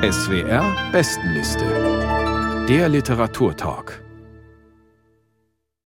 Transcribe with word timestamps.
SWR 0.00 0.92
Bestenliste. 0.92 1.64
Der 2.68 2.88
Literaturtalk. 2.88 4.00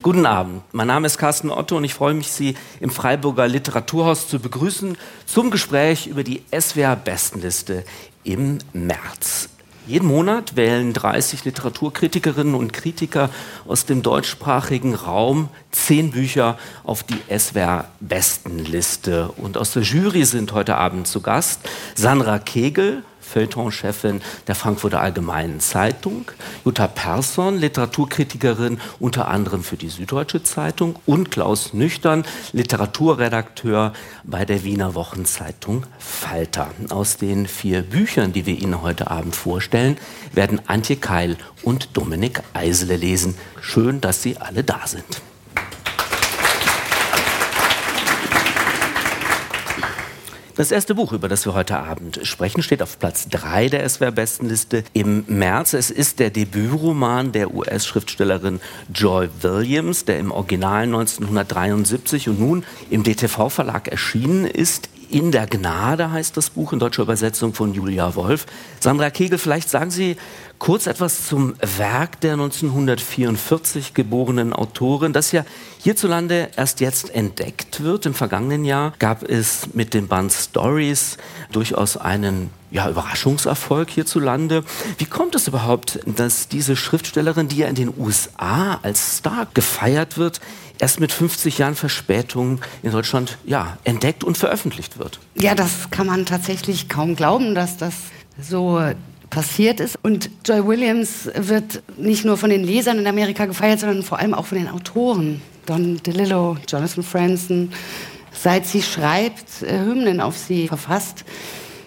Guten 0.03 0.25
Abend, 0.25 0.63
mein 0.73 0.87
Name 0.87 1.07
ist 1.07 1.19
Carsten 1.19 1.51
Otto 1.51 1.77
und 1.77 1.85
ich 1.85 1.93
freue 1.93 2.15
mich, 2.15 2.33
Sie 2.33 2.57
im 2.81 2.89
Freiburger 2.89 3.47
Literaturhaus 3.47 4.27
zu 4.27 4.39
begrüßen 4.39 4.97
zum 5.27 5.51
Gespräch 5.51 6.07
über 6.07 6.25
die 6.25 6.43
SWR 6.59 6.97
Bestenliste 6.97 7.85
im 8.25 8.57
März. 8.73 9.51
Jeden 9.87 10.09
Monat 10.09 10.57
wählen 10.57 10.93
30 10.93 11.47
Literaturkritikerinnen 11.47 12.55
und 12.55 12.75
Kritiker 12.75 13.31
aus 13.67 13.87
dem 13.87 14.03
deutschsprachigen 14.03 14.95
Raum 14.95 15.49
zehn 15.71 16.11
Bücher 16.13 16.59
auf 16.85 17.03
die 17.03 17.19
SWR-Bestenliste. 17.29 19.31
Und 19.37 19.57
aus 19.57 19.73
der 19.73 19.83
Jury 19.83 20.27
sind 20.27 20.53
heute 20.53 20.77
Abend 20.77 21.07
zu 21.07 21.23
Gast 21.23 21.61
Sandra 21.95 22.39
Kegel, 22.39 23.03
Feuilleton-Chefin 23.29 24.21
der 24.47 24.55
Frankfurter 24.55 25.01
Allgemeinen 25.01 25.61
Zeitung, 25.61 26.31
Jutta 26.65 26.87
Persson, 26.87 27.59
Literaturkritikerin 27.59 28.81
unter 28.99 29.29
anderem 29.29 29.63
für 29.63 29.77
die 29.77 29.89
Süddeutsche 29.89 30.43
Zeitung 30.43 30.97
und 31.07 31.31
Klaus 31.31 31.73
Nüchtern, 31.75 32.25
Literaturredakteur 32.53 33.93
bei 34.25 34.45
der 34.45 34.65
Wiener 34.65 34.95
Wochenzeitung 34.95 35.85
Falter. 35.99 36.71
Aus 36.91 37.17
den 37.17 37.47
vier 37.47 37.83
Büchern, 37.83 38.33
die 38.33 38.47
wir 38.47 38.59
Ihnen 38.59 38.83
heute 38.83 39.11
Abend 39.11 39.37
vorstellen, 39.37 39.97
werden 40.33 40.61
Antje 40.67 40.97
Keil 40.97 41.37
und 41.63 41.97
Dominik 41.97 42.43
Eisele 42.55 42.97
lesen. 42.97 43.37
Schön, 43.61 44.01
dass 44.01 44.23
Sie 44.23 44.39
alle 44.39 44.65
da 44.65 44.87
sind. 44.87 45.23
Das 50.59 50.73
erste 50.73 50.97
Buch, 50.97 51.13
über 51.13 51.29
das 51.29 51.47
wir 51.47 51.55
heute 51.55 51.79
Abend 51.79 52.19
sprechen, 52.25 52.65
steht 52.65 52.83
auf 52.83 52.99
Platz 52.99 53.29
3 53.29 53.69
der 53.69 53.89
SWR-Bestenliste 53.89 54.83
im 54.93 55.23
März. 55.29 55.73
Es 55.73 55.89
ist 55.93 56.19
der 56.19 56.31
Debütroman 56.31 57.31
der 57.31 57.55
US-Schriftstellerin 57.55 58.59
Joy 58.93 59.29
Williams, 59.41 60.05
der 60.05 60.19
im 60.19 60.33
Original 60.33 60.83
1973 60.83 62.29
und 62.31 62.41
nun 62.41 62.65
im 62.91 63.05
DTV-Verlag 63.05 63.87
erschienen 63.87 64.47
ist. 64.47 64.89
In 65.09 65.31
der 65.31 65.47
Gnade 65.47 66.11
heißt 66.11 66.37
das 66.37 66.51
Buch 66.51 66.73
in 66.73 66.81
deutscher 66.81 67.05
Übersetzung 67.05 67.55
von 67.55 67.73
Julia 67.73 68.17
Wolf. 68.17 68.47
Sandra 68.81 69.11
Kegel, 69.11 69.39
vielleicht 69.39 69.71
sagen 69.71 69.93
Sie 69.93 70.17
kurz 70.59 70.87
etwas 70.87 71.27
zum 71.27 71.55
Werk 71.77 72.21
der 72.21 72.33
1944 72.35 73.95
geborenen 73.95 74.53
Autorin, 74.53 75.13
das 75.13 75.33
ja 75.33 75.45
hierzulande 75.79 76.51
erst 76.57 76.81
jetzt 76.81 77.15
entdeckt 77.15 77.83
wird. 77.83 78.07
Im 78.07 78.15
vergangenen 78.15 78.65
Jahr 78.65 78.93
gab 78.99 79.23
es 79.23 79.75
mit 79.75 79.95
dem 79.95 80.09
Band 80.09 80.33
Stories 80.33 81.17
durchaus 81.53 81.97
einen 81.97 82.51
ja, 82.71 82.89
Überraschungserfolg 82.89 83.91
hierzulande. 83.91 84.65
Wie 84.99 85.07
kommt 85.07 85.35
es 85.35 85.49
überhaupt, 85.49 86.01
dass 86.05 86.49
diese 86.49 86.77
Schriftstellerin, 86.77 87.49
die 87.49 87.59
ja 87.59 87.69
in 87.69 87.75
den 87.75 87.93
USA 87.97 88.79
als 88.83 89.19
Star 89.19 89.47
gefeiert 89.55 90.19
wird, 90.19 90.41
erst 90.79 91.01
mit 91.01 91.13
50 91.13 91.59
Jahren 91.59 91.75
Verspätung 91.75 92.61
in 92.83 92.93
Deutschland 92.93 93.39
ja, 93.45 93.79
entdeckt 93.85 94.25
und 94.25 94.37
veröffentlicht 94.37 94.99
wird? 94.99 95.19
Ja, 95.35 95.55
das 95.55 95.91
kann 95.91 96.07
man 96.07 96.27
tatsächlich 96.27 96.89
kaum 96.89 97.17
glauben, 97.17 97.55
dass 97.55 97.77
das 97.77 97.95
so 98.41 98.81
passiert 99.31 99.81
ist. 99.81 99.99
Und 100.03 100.31
Joy 100.47 100.67
Williams 100.67 101.31
wird 101.35 101.83
nicht 101.97 102.25
nur 102.25 102.37
von 102.37 102.51
den 102.51 102.65
Lesern 102.65 102.99
in 102.99 103.07
Amerika 103.07 103.47
gefeiert, 103.47 103.81
sondern 103.81 104.03
vor 104.03 104.19
allem 104.19 104.35
auch 104.35 104.47
von 104.47 104.59
den 104.59 104.69
Autoren. 104.69 105.43
Don 105.67 106.03
DeLillo, 106.03 106.57
Jonathan 106.67 107.05
Franzen, 107.05 107.73
seit 108.33 108.67
sie 108.67 108.83
schreibt, 108.83 109.63
äh, 109.63 109.81
Hymnen 109.81 110.21
auf 110.21 110.37
sie 110.37 110.69
verfasst. 110.69 111.25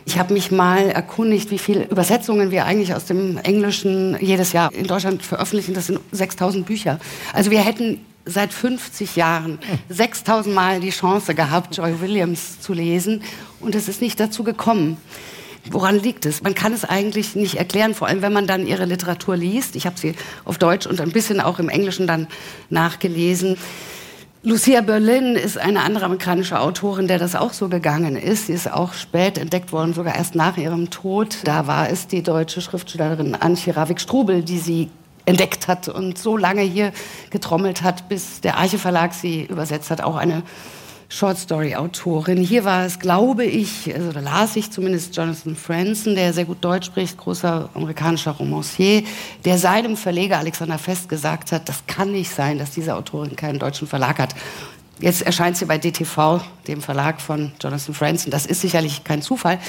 Ich 0.06 0.18
habe 0.20 0.34
mich 0.34 0.52
mal 0.52 0.90
erkundigt, 0.90 1.52
wie 1.52 1.58
viele 1.58 1.86
Übersetzungen 1.86 2.52
wir 2.52 2.66
eigentlich 2.66 2.94
aus 2.94 3.06
dem 3.06 3.38
Englischen 3.38 4.18
jedes 4.20 4.52
Jahr 4.52 4.74
in 4.74 4.88
Deutschland 4.88 5.24
veröffentlichen. 5.24 5.74
Das 5.74 5.88
sind 5.88 6.00
6000 6.12 6.66
Bücher. 6.66 7.00
Also 7.34 7.52
wir 7.52 7.62
hätten 7.62 8.04
seit 8.26 8.54
50 8.54 9.16
Jahren 9.16 9.60
6000 9.90 10.54
Mal 10.54 10.80
die 10.80 10.90
Chance 10.90 11.34
gehabt, 11.36 11.78
Joy 11.78 12.02
Williams 12.02 12.60
zu 12.60 12.74
lesen. 12.74 13.24
Und 13.60 13.76
es 13.76 13.88
ist 13.88 14.02
nicht 14.02 14.20
dazu 14.20 14.44
gekommen. 14.44 14.98
Woran 15.70 16.00
liegt 16.00 16.26
es? 16.26 16.42
Man 16.42 16.56
kann 16.56 16.74
es 16.74 16.86
eigentlich 16.86 17.36
nicht 17.36 17.56
erklären, 17.56 17.94
vor 17.94 18.08
allem 18.08 18.22
wenn 18.22 18.34
man 18.34 18.48
dann 18.48 18.66
ihre 18.66 18.86
Literatur 18.86 19.38
liest. 19.38 19.76
Ich 19.76 19.86
habe 19.86 20.00
sie 20.00 20.16
auf 20.44 20.58
Deutsch 20.58 20.88
und 20.88 21.00
ein 21.00 21.12
bisschen 21.12 21.40
auch 21.40 21.60
im 21.60 21.70
Englischen 21.70 22.08
dann 22.08 22.28
nachgelesen. 22.70 23.58
Lucia 24.44 24.82
Berlin 24.82 25.36
ist 25.36 25.60
eine 25.60 25.84
andere 25.84 26.06
amerikanische 26.06 26.60
Autorin, 26.60 27.08
der 27.08 27.20
das 27.20 27.36
auch 27.36 27.54
so 27.54 27.70
gegangen 27.70 28.16
ist. 28.16 28.48
Sie 28.48 28.54
ist 28.54 28.72
auch 28.72 28.94
spät 28.94 29.38
entdeckt 29.38 29.72
worden, 29.72 29.94
sogar 29.94 30.16
erst 30.16 30.34
nach 30.34 30.58
ihrem 30.58 30.90
Tod. 30.90 31.38
Da 31.44 31.68
war 31.68 31.92
es 31.92 32.08
die 32.08 32.24
deutsche 32.24 32.60
Schriftstellerin 32.60 33.36
Antje 33.36 33.76
Ravik-Strubel, 33.76 34.42
die 34.42 34.58
sie 34.58 34.90
entdeckt 35.26 35.68
hat 35.68 35.88
und 35.90 36.18
so 36.18 36.38
lange 36.38 36.64
hier 36.64 36.92
getrommelt 37.30 37.84
hat, 37.84 38.10
bis 38.10 38.42
der 38.42 38.58
Arche 38.58 38.80
Verlag 38.80 39.14
sie 39.14 39.44
übersetzt 39.44 39.92
hat. 39.92 40.02
Auch 40.02 40.16
eine 40.16 40.42
Shortstory-Autorin. 41.12 42.38
Hier 42.38 42.64
war 42.64 42.86
es, 42.86 42.98
glaube 42.98 43.44
ich, 43.44 43.94
also 43.94 44.14
da 44.14 44.22
las 44.22 44.56
ich 44.56 44.72
zumindest 44.72 45.16
Jonathan 45.16 45.58
Franzen, 45.58 46.16
der 46.16 46.32
sehr 46.32 46.46
gut 46.46 46.64
Deutsch 46.64 46.86
spricht, 46.86 47.18
großer 47.18 47.70
amerikanischer 47.74 48.32
Romancier, 48.32 49.04
der 49.44 49.58
seinem 49.58 49.98
Verleger 49.98 50.38
Alexander 50.38 50.80
Fest 50.80 51.10
gesagt 51.10 51.52
hat, 51.52 51.68
das 51.68 51.86
kann 51.86 52.14
nicht 52.14 52.34
sein, 52.34 52.58
dass 52.58 52.72
diese 52.72 52.96
Autorin 52.96 53.36
keinen 53.36 53.60
deutschen 53.60 53.90
Verlag 53.90 54.20
hat. 54.20 54.34
Jetzt 55.02 55.22
erscheint 55.24 55.58
sie 55.58 55.66
bei 55.66 55.78
DTV, 55.78 56.40
dem 56.68 56.82
Verlag 56.82 57.20
von 57.20 57.52
Jonathan 57.62 57.94
Franzen. 57.94 58.32
Das 58.32 58.46
ist 58.46 58.62
sicherlich 58.62 59.04
kein 59.04 59.22
Zufall. 59.22 59.60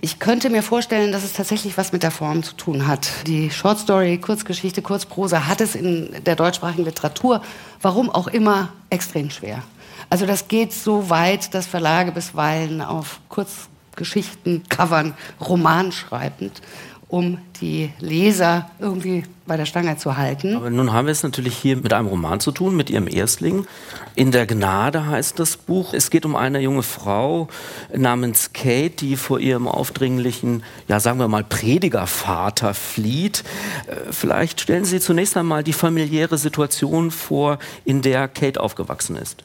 Ich 0.00 0.18
könnte 0.18 0.50
mir 0.50 0.62
vorstellen, 0.62 1.12
dass 1.12 1.22
es 1.22 1.34
tatsächlich 1.34 1.78
was 1.78 1.92
mit 1.92 2.02
der 2.02 2.10
Form 2.10 2.42
zu 2.42 2.54
tun 2.54 2.88
hat. 2.88 3.08
Die 3.28 3.50
Shortstory, 3.50 4.18
Kurzgeschichte, 4.18 4.82
Kurzprosa 4.82 5.46
hat 5.46 5.60
es 5.60 5.76
in 5.76 6.10
der 6.24 6.34
deutschsprachigen 6.34 6.84
Literatur, 6.84 7.42
warum 7.80 8.10
auch 8.10 8.26
immer, 8.26 8.70
extrem 8.88 9.30
schwer. 9.30 9.62
Also 10.08 10.26
das 10.26 10.48
geht 10.48 10.72
so 10.72 11.10
weit, 11.10 11.54
dass 11.54 11.66
Verlage 11.66 12.12
bisweilen 12.12 12.80
auf 12.80 13.20
Kurzgeschichten 13.28 14.62
covern, 14.68 15.14
Roman 15.40 15.92
schreibend, 15.92 16.62
um 17.10 17.38
die 17.60 17.90
Leser 17.98 18.70
irgendwie 18.78 19.24
bei 19.44 19.56
der 19.56 19.66
Stange 19.66 19.96
zu 19.96 20.16
halten. 20.16 20.54
Aber 20.54 20.70
nun 20.70 20.92
haben 20.92 21.06
wir 21.06 21.12
es 21.12 21.24
natürlich 21.24 21.56
hier 21.56 21.76
mit 21.76 21.92
einem 21.92 22.06
Roman 22.06 22.38
zu 22.38 22.52
tun, 22.52 22.76
mit 22.76 22.88
ihrem 22.88 23.08
Erstling. 23.08 23.66
In 24.14 24.30
der 24.30 24.46
Gnade 24.46 25.06
heißt 25.06 25.36
das 25.40 25.56
Buch. 25.56 25.92
Es 25.92 26.10
geht 26.10 26.24
um 26.24 26.36
eine 26.36 26.60
junge 26.60 26.84
Frau 26.84 27.48
namens 27.92 28.52
Kate, 28.52 28.90
die 28.90 29.16
vor 29.16 29.40
ihrem 29.40 29.66
aufdringlichen, 29.66 30.62
ja 30.86 31.00
sagen 31.00 31.18
wir 31.18 31.26
mal, 31.26 31.42
Predigervater 31.42 32.74
flieht. 32.74 33.42
Äh, 33.88 34.12
vielleicht 34.12 34.60
stellen 34.60 34.84
Sie 34.84 35.00
zunächst 35.00 35.36
einmal 35.36 35.64
die 35.64 35.72
familiäre 35.72 36.38
Situation 36.38 37.10
vor, 37.10 37.58
in 37.84 38.02
der 38.02 38.28
Kate 38.28 38.60
aufgewachsen 38.60 39.16
ist. 39.16 39.42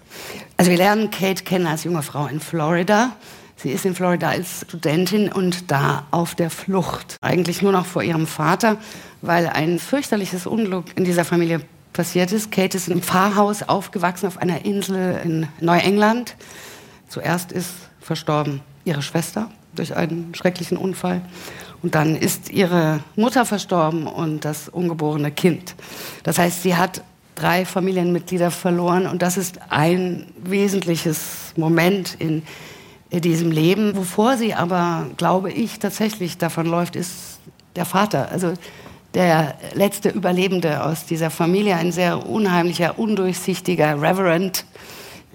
Also 0.58 0.70
wir 0.70 0.78
lernen 0.78 1.10
Kate 1.10 1.44
kennen 1.44 1.66
als 1.66 1.84
junge 1.84 2.04
Frau 2.04 2.28
in 2.28 2.40
Florida. 2.40 3.16
Sie 3.58 3.72
ist 3.72 3.86
in 3.86 3.96
Florida 3.96 4.30
als 4.30 4.66
Studentin 4.68 5.32
und 5.32 5.72
da 5.72 6.06
auf 6.12 6.36
der 6.36 6.50
Flucht. 6.50 7.18
Eigentlich 7.22 7.62
nur 7.62 7.72
noch 7.72 7.86
vor 7.86 8.04
ihrem 8.04 8.28
Vater, 8.28 8.78
weil 9.22 9.48
ein 9.48 9.80
fürchterliches 9.80 10.46
Unglück 10.46 10.86
in 10.96 11.06
dieser 11.06 11.24
Familie 11.24 11.62
passiert 11.94 12.32
ist. 12.34 12.52
Kate 12.52 12.76
ist 12.76 12.90
im 12.90 13.02
Pfarrhaus 13.02 13.64
aufgewachsen 13.64 14.28
auf 14.28 14.38
einer 14.38 14.66
Insel 14.66 15.20
in 15.24 15.48
Neuengland. 15.62 16.36
Zuerst 17.08 17.52
ist 17.52 17.72
verstorben 18.02 18.62
ihre 18.84 19.02
Schwester 19.02 19.50
durch 19.74 19.96
einen 19.96 20.36
schrecklichen 20.36 20.78
Unfall. 20.78 21.22
Und 21.82 21.96
dann 21.96 22.16
ist 22.16 22.50
ihre 22.50 23.00
Mutter 23.16 23.46
verstorben 23.46 24.08
und 24.08 24.44
das 24.44 24.70
ungeborene 24.70 25.32
Kind. 25.32 25.76
Das 26.24 26.38
heißt, 26.38 26.64
sie 26.64 26.76
hat 26.76 27.04
drei 27.36 27.66
Familienmitglieder 27.66 28.52
verloren 28.52 29.08
und 29.08 29.22
das 29.22 29.38
ist 29.38 29.60
ein 29.70 30.26
wesentliches 30.44 31.54
Moment 31.56 32.16
in 32.20 32.44
diesem 33.22 33.52
Leben. 33.52 33.96
Wovor 33.96 34.38
sie 34.38 34.54
aber, 34.54 35.08
glaube 35.18 35.52
ich, 35.52 35.80
tatsächlich 35.80 36.38
davon 36.38 36.66
läuft, 36.66 36.96
ist 36.96 37.40
der 37.76 37.86
Vater. 37.86 38.30
Also 38.32 38.54
der 39.14 39.56
letzte 39.74 40.10
Überlebende 40.10 40.84
aus 40.84 41.06
dieser 41.06 41.30
Familie, 41.30 41.76
ein 41.78 41.92
sehr 41.92 42.28
unheimlicher, 42.28 43.00
undurchsichtiger 43.00 44.02
Reverend, 44.02 44.66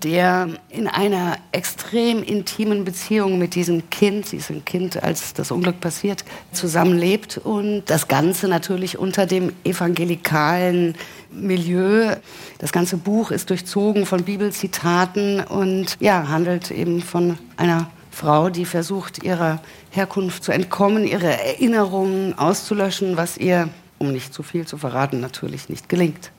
der 0.02 0.48
in 0.70 0.86
einer 0.88 1.36
extrem 1.52 2.22
intimen 2.22 2.84
Beziehung 2.84 3.38
mit 3.38 3.54
diesem 3.54 3.88
Kind, 3.90 4.32
ein 4.32 4.64
Kind, 4.64 5.02
als 5.02 5.34
das 5.34 5.50
Unglück 5.50 5.80
passiert, 5.80 6.24
zusammenlebt 6.52 7.38
und 7.38 7.84
das 7.86 8.08
Ganze 8.08 8.48
natürlich 8.48 8.98
unter 8.98 9.26
dem 9.26 9.52
evangelikalen 9.64 10.94
Milieu. 11.30 12.16
Das 12.58 12.72
ganze 12.72 12.96
Buch 12.96 13.30
ist 13.30 13.50
durchzogen 13.50 14.06
von 14.06 14.24
Bibelzitaten 14.24 15.40
und 15.40 15.96
ja, 16.00 16.28
handelt 16.28 16.70
eben 16.70 17.02
von 17.02 17.38
einer 17.56 17.90
Frau, 18.10 18.50
die 18.50 18.64
versucht, 18.64 19.22
ihrer 19.22 19.62
Herkunft 19.90 20.44
zu 20.44 20.52
entkommen, 20.52 21.06
ihre 21.06 21.26
Erinnerungen 21.26 22.36
auszulöschen, 22.38 23.16
was 23.16 23.36
ihr, 23.36 23.68
um 23.98 24.12
nicht 24.12 24.34
zu 24.34 24.42
viel 24.42 24.66
zu 24.66 24.78
verraten, 24.78 25.20
natürlich 25.20 25.68
nicht 25.68 25.88
gelingt. 25.88 26.30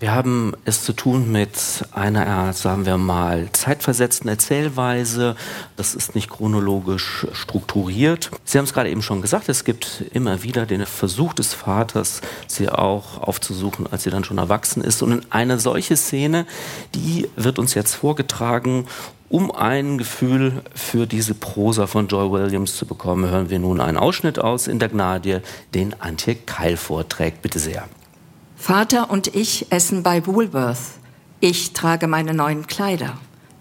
Wir 0.00 0.14
haben 0.14 0.52
es 0.64 0.84
zu 0.84 0.92
tun 0.92 1.32
mit 1.32 1.84
einer, 1.90 2.52
sagen 2.52 2.86
wir 2.86 2.98
mal, 2.98 3.48
zeitversetzten 3.50 4.28
Erzählweise. 4.28 5.34
Das 5.74 5.96
ist 5.96 6.14
nicht 6.14 6.30
chronologisch 6.30 7.26
strukturiert. 7.32 8.30
Sie 8.44 8.58
haben 8.58 8.64
es 8.64 8.72
gerade 8.72 8.90
eben 8.90 9.02
schon 9.02 9.22
gesagt, 9.22 9.48
es 9.48 9.64
gibt 9.64 10.04
immer 10.12 10.44
wieder 10.44 10.66
den 10.66 10.86
Versuch 10.86 11.32
des 11.32 11.52
Vaters, 11.52 12.20
sie 12.46 12.68
auch 12.68 13.20
aufzusuchen, 13.20 13.88
als 13.90 14.04
sie 14.04 14.10
dann 14.10 14.22
schon 14.22 14.38
erwachsen 14.38 14.84
ist. 14.84 15.02
Und 15.02 15.10
in 15.10 15.22
eine 15.30 15.58
solche 15.58 15.96
Szene, 15.96 16.46
die 16.94 17.28
wird 17.34 17.58
uns 17.58 17.74
jetzt 17.74 17.94
vorgetragen 17.96 18.86
um 19.30 19.50
ein 19.50 19.98
Gefühl 19.98 20.62
für 20.74 21.06
diese 21.06 21.34
Prosa 21.34 21.86
von 21.86 22.08
Joy 22.08 22.30
Williams 22.30 22.76
zu 22.76 22.86
bekommen, 22.86 23.28
hören 23.30 23.50
wir 23.50 23.58
nun 23.58 23.78
einen 23.78 23.98
Ausschnitt 23.98 24.38
aus 24.38 24.68
in 24.68 24.78
der 24.78 24.88
Gnadie, 24.88 25.40
den 25.74 26.00
Antje 26.00 26.34
Keil 26.34 26.78
vorträgt. 26.78 27.42
Bitte 27.42 27.58
sehr. 27.58 27.86
Vater 28.60 29.08
und 29.08 29.34
ich 29.36 29.70
essen 29.70 30.02
bei 30.02 30.26
Woolworth. 30.26 30.98
Ich 31.40 31.72
trage 31.72 32.08
meine 32.08 32.34
neuen 32.34 32.66
Kleider. 32.66 33.16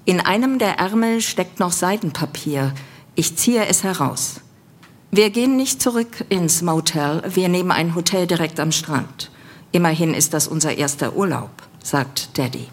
In 0.06 0.20
einem 0.20 0.58
der 0.58 0.80
Ärmel 0.80 1.22
steckt 1.22 1.60
noch 1.60 1.72
Seidenpapier. 1.72 2.74
Ich 3.14 3.38
ziehe 3.38 3.68
es 3.68 3.84
heraus. 3.84 4.42
Wir 5.12 5.30
gehen 5.30 5.56
nicht 5.56 5.82
zurück 5.82 6.26
ins 6.30 6.62
Motel, 6.64 7.22
wir 7.34 7.48
nehmen 7.48 7.72
ein 7.72 7.96
Hotel 7.96 8.26
direkt 8.26 8.60
am 8.60 8.72
Strand. 8.72 9.32
Immerhin 9.72 10.14
ist 10.14 10.34
das 10.34 10.48
unser 10.48 10.76
erster 10.76 11.16
Urlaub, 11.16 11.52
sagt 11.82 12.38
Daddy. 12.38 12.68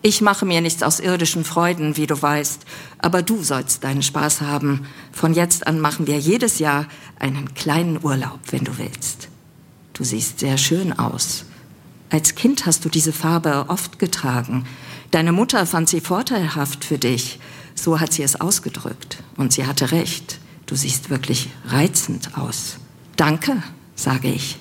Ich 0.00 0.20
mache 0.20 0.46
mir 0.46 0.60
nichts 0.60 0.82
aus 0.82 1.00
irdischen 1.00 1.44
Freuden, 1.44 1.96
wie 1.96 2.06
du 2.06 2.22
weißt, 2.22 2.64
aber 2.98 3.22
du 3.22 3.42
sollst 3.42 3.84
deinen 3.84 4.02
Spaß 4.02 4.40
haben. 4.42 4.86
Von 5.10 5.34
jetzt 5.34 5.66
an 5.66 5.80
machen 5.80 6.06
wir 6.06 6.18
jedes 6.18 6.60
Jahr 6.60 6.86
einen 7.18 7.52
kleinen 7.54 8.02
Urlaub, 8.02 8.38
wenn 8.50 8.64
du 8.64 8.78
willst. 8.78 9.31
Du 10.02 10.08
siehst 10.08 10.40
sehr 10.40 10.58
schön 10.58 10.92
aus. 10.98 11.44
Als 12.10 12.34
Kind 12.34 12.66
hast 12.66 12.84
du 12.84 12.88
diese 12.88 13.12
Farbe 13.12 13.66
oft 13.68 14.00
getragen. 14.00 14.66
Deine 15.12 15.30
Mutter 15.30 15.64
fand 15.64 15.88
sie 15.88 16.00
vorteilhaft 16.00 16.84
für 16.84 16.98
dich. 16.98 17.38
So 17.76 18.00
hat 18.00 18.12
sie 18.12 18.24
es 18.24 18.40
ausgedrückt. 18.40 19.22
Und 19.36 19.52
sie 19.52 19.64
hatte 19.64 19.92
recht. 19.92 20.40
Du 20.66 20.74
siehst 20.74 21.08
wirklich 21.08 21.50
reizend 21.68 22.36
aus. 22.36 22.78
Danke, 23.14 23.62
sage 23.94 24.26
ich. 24.26 24.58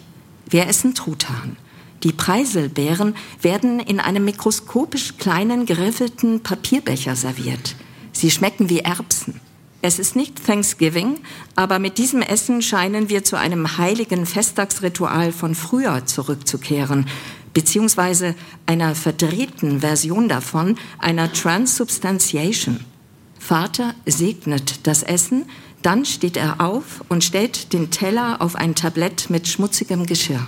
Wir 0.48 0.68
essen 0.68 0.94
Truthahn. 0.94 1.58
Die 2.04 2.14
Preiselbeeren 2.14 3.16
werden 3.42 3.80
in 3.80 4.00
einem 4.00 4.26
mikroskopisch 4.26 5.18
kleinen 5.18 5.66
geriffelten 5.66 6.44
Papierbecher 6.44 7.16
serviert. 7.16 7.76
Sie 8.12 8.30
schmecken 8.30 8.70
wie 8.70 8.82
Erbsen. 8.82 9.42
Es 9.84 9.98
ist 9.98 10.16
nicht 10.16 10.46
Thanksgiving, 10.46 11.18
aber 11.56 11.80
mit 11.80 11.98
diesem 11.98 12.22
Essen 12.22 12.62
scheinen 12.62 13.10
wir 13.10 13.24
zu 13.24 13.36
einem 13.36 13.78
heiligen 13.78 14.28
Festtagsritual 14.28 15.32
von 15.32 15.56
früher 15.56 16.06
zurückzukehren, 16.06 17.08
beziehungsweise 17.54 18.36
einer 18.68 18.94
verdrehten 18.94 19.80
Version 19.80 20.30
davon, 20.30 20.78
einer 21.00 21.34
Transubstantiation. 21.34 22.80
Vater 23.40 23.96
segnet 24.06 24.86
das 24.86 25.02
Essen, 25.02 25.46
dann 25.82 26.06
steht 26.06 26.38
er 26.38 26.62
auf 26.62 27.04
und 27.10 27.24
stellt 27.24 27.74
den 27.74 27.90
Teller 27.90 28.40
auf 28.40 28.56
ein 28.56 28.76
Tablett 28.76 29.32
mit 29.32 29.48
schmutzigem 29.48 30.06
Geschirr. 30.06 30.46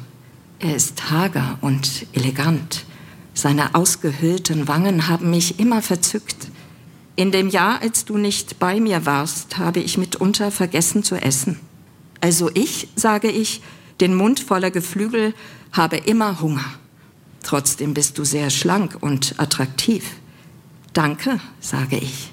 Er 0.59 0.75
ist 0.75 1.09
hager 1.09 1.57
und 1.62 2.06
elegant. 2.13 2.85
Seine 3.33 3.74
ausgehöhlten 3.74 4.68
Wangen 4.68 5.07
haben 5.07 5.31
mich 5.31 5.59
immer 5.59 5.81
verzückt. 5.81 6.47
In 7.15 7.31
dem 7.31 7.50
Jahr, 7.50 7.81
als 7.81 8.06
du 8.06 8.18
nicht 8.18 8.60
bei 8.60 8.80
mir 8.80 9.06
warst, 9.06 9.57
habe 9.57 9.80
ich 9.80 9.98
mitunter 9.98 10.50
vergessen 10.50 11.04
zu 11.04 11.15
essen. 11.15 11.60
Also 12.21 12.50
ich, 12.54 12.88
sage 12.95 13.30
ich, 13.30 13.62
den 14.00 14.15
Mund 14.15 14.39
voller 14.39 14.71
Geflügel, 14.71 15.36
habe 15.71 15.98
immer 15.98 16.42
Hunger. 16.42 16.65
Trotzdem 17.44 17.94
bist 17.94 18.18
du 18.18 18.24
sehr 18.24 18.50
schlank 18.50 18.98
und 19.01 19.36
attraktiv. 19.38 20.06
Danke, 20.94 21.39
sage 21.60 21.98
ich. 21.98 22.31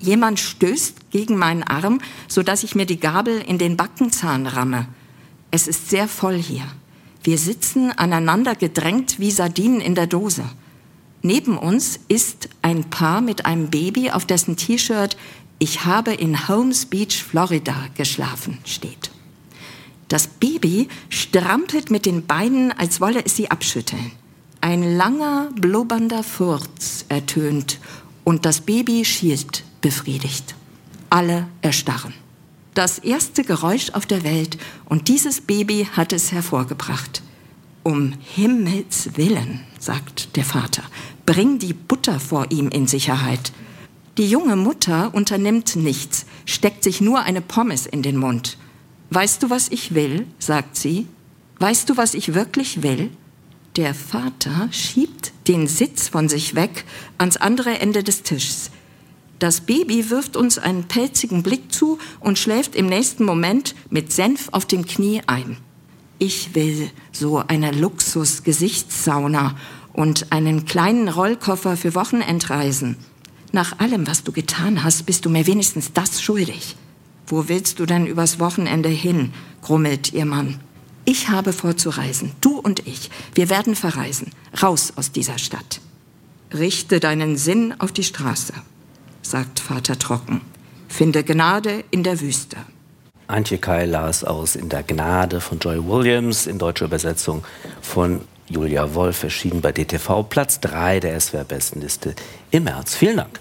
Jemand 0.00 0.40
stößt 0.40 1.10
gegen 1.10 1.36
meinen 1.36 1.62
Arm, 1.62 2.00
so 2.26 2.42
dass 2.42 2.64
ich 2.64 2.74
mir 2.74 2.86
die 2.86 2.98
Gabel 2.98 3.40
in 3.46 3.58
den 3.58 3.76
Backenzahn 3.76 4.46
ramme. 4.46 4.86
Es 5.50 5.68
ist 5.68 5.90
sehr 5.90 6.08
voll 6.08 6.36
hier. 6.36 6.64
Wir 7.22 7.36
sitzen 7.36 7.92
aneinander 7.92 8.54
gedrängt 8.54 9.20
wie 9.20 9.30
Sardinen 9.30 9.80
in 9.80 9.94
der 9.94 10.06
Dose. 10.06 10.44
Neben 11.22 11.58
uns 11.58 12.00
ist 12.08 12.48
ein 12.62 12.84
Paar 12.84 13.20
mit 13.20 13.44
einem 13.44 13.68
Baby, 13.70 14.10
auf 14.10 14.24
dessen 14.24 14.56
T-Shirt 14.56 15.16
Ich 15.58 15.84
habe 15.84 16.14
in 16.14 16.48
Holmes 16.48 16.86
Beach, 16.86 17.22
Florida 17.22 17.88
geschlafen 17.94 18.58
steht. 18.64 19.10
Das 20.08 20.26
Baby 20.26 20.88
strampelt 21.10 21.90
mit 21.90 22.06
den 22.06 22.26
Beinen, 22.26 22.72
als 22.72 23.00
wolle 23.00 23.24
es 23.24 23.36
sie 23.36 23.50
abschütteln. 23.50 24.12
Ein 24.62 24.96
langer, 24.96 25.50
blubbernder 25.54 26.22
Furz 26.22 27.04
ertönt 27.08 27.78
und 28.24 28.44
das 28.44 28.62
Baby 28.62 29.04
schielt 29.04 29.62
befriedigt. 29.80 30.54
Alle 31.10 31.48
erstarren. 31.60 32.14
Das 32.74 32.98
erste 32.98 33.44
Geräusch 33.44 33.90
auf 33.90 34.06
der 34.06 34.22
Welt 34.22 34.58
und 34.86 35.08
dieses 35.08 35.40
Baby 35.40 35.88
hat 35.92 36.12
es 36.12 36.32
hervorgebracht. 36.32 37.22
Um 37.82 38.12
Himmels 38.34 39.16
willen, 39.16 39.60
sagt 39.78 40.36
der 40.36 40.44
Vater, 40.44 40.82
bring 41.24 41.58
die 41.58 41.72
Butter 41.72 42.20
vor 42.20 42.50
ihm 42.50 42.68
in 42.68 42.86
Sicherheit. 42.86 43.52
Die 44.18 44.28
junge 44.28 44.56
Mutter 44.56 45.14
unternimmt 45.14 45.76
nichts, 45.76 46.26
steckt 46.44 46.84
sich 46.84 47.00
nur 47.00 47.20
eine 47.22 47.40
Pommes 47.40 47.86
in 47.86 48.02
den 48.02 48.18
Mund. 48.18 48.58
Weißt 49.08 49.42
du, 49.42 49.48
was 49.48 49.68
ich 49.68 49.94
will? 49.94 50.26
sagt 50.38 50.76
sie. 50.76 51.06
Weißt 51.58 51.88
du, 51.88 51.96
was 51.96 52.12
ich 52.12 52.34
wirklich 52.34 52.82
will? 52.82 53.10
Der 53.76 53.94
Vater 53.94 54.68
schiebt 54.72 55.32
den 55.48 55.66
Sitz 55.66 56.08
von 56.08 56.28
sich 56.28 56.54
weg 56.54 56.84
ans 57.16 57.38
andere 57.38 57.78
Ende 57.78 58.02
des 58.02 58.22
Tisches. 58.22 58.70
Das 59.38 59.62
Baby 59.62 60.10
wirft 60.10 60.36
uns 60.36 60.58
einen 60.58 60.84
pelzigen 60.84 61.42
Blick 61.42 61.72
zu 61.72 61.98
und 62.20 62.38
schläft 62.38 62.74
im 62.74 62.86
nächsten 62.86 63.24
Moment 63.24 63.74
mit 63.88 64.12
Senf 64.12 64.48
auf 64.52 64.66
dem 64.66 64.84
Knie 64.84 65.22
ein 65.26 65.56
ich 66.20 66.54
will 66.54 66.90
so 67.12 67.38
eine 67.38 67.72
Luxus-Gesichtssauna 67.72 69.56
und 69.94 70.30
einen 70.30 70.66
kleinen 70.66 71.08
Rollkoffer 71.08 71.76
für 71.78 71.94
Wochenendreisen. 71.94 72.96
Nach 73.52 73.78
allem, 73.80 74.06
was 74.06 74.22
du 74.22 74.30
getan 74.30 74.84
hast, 74.84 75.06
bist 75.06 75.24
du 75.24 75.30
mir 75.30 75.46
wenigstens 75.46 75.92
das 75.94 76.22
schuldig. 76.22 76.76
Wo 77.26 77.48
willst 77.48 77.80
du 77.80 77.86
denn 77.86 78.06
übers 78.06 78.38
Wochenende 78.38 78.90
hin? 78.90 79.32
grummelt 79.62 80.12
ihr 80.12 80.26
Mann. 80.26 80.60
Ich 81.06 81.30
habe 81.30 81.54
vor 81.54 81.78
zu 81.78 81.88
reisen, 81.88 82.32
du 82.42 82.58
und 82.58 82.86
ich. 82.86 83.10
Wir 83.34 83.48
werden 83.48 83.74
verreisen, 83.74 84.30
raus 84.62 84.92
aus 84.96 85.12
dieser 85.12 85.38
Stadt. 85.38 85.80
Richte 86.52 87.00
deinen 87.00 87.38
Sinn 87.38 87.74
auf 87.78 87.92
die 87.92 88.04
Straße, 88.04 88.52
sagt 89.22 89.58
Vater 89.58 89.98
trocken. 89.98 90.42
Finde 90.86 91.24
Gnade 91.24 91.82
in 91.90 92.02
der 92.02 92.20
Wüste. 92.20 92.58
Antje 93.30 93.58
Kai 93.58 93.86
las 93.86 94.24
aus 94.24 94.56
In 94.56 94.68
der 94.68 94.82
Gnade 94.82 95.40
von 95.40 95.58
Joy 95.58 95.78
Williams, 95.86 96.46
in 96.46 96.58
deutscher 96.58 96.86
Übersetzung 96.86 97.44
von 97.80 98.22
Julia 98.48 98.94
Wolf, 98.94 99.22
erschienen 99.22 99.60
bei 99.60 99.72
DTV, 99.72 100.24
Platz 100.24 100.60
3 100.60 101.00
der 101.00 101.20
SWR-Bestenliste 101.20 102.14
im 102.50 102.64
März. 102.64 102.96
Vielen 102.96 103.18
Dank. 103.18 103.40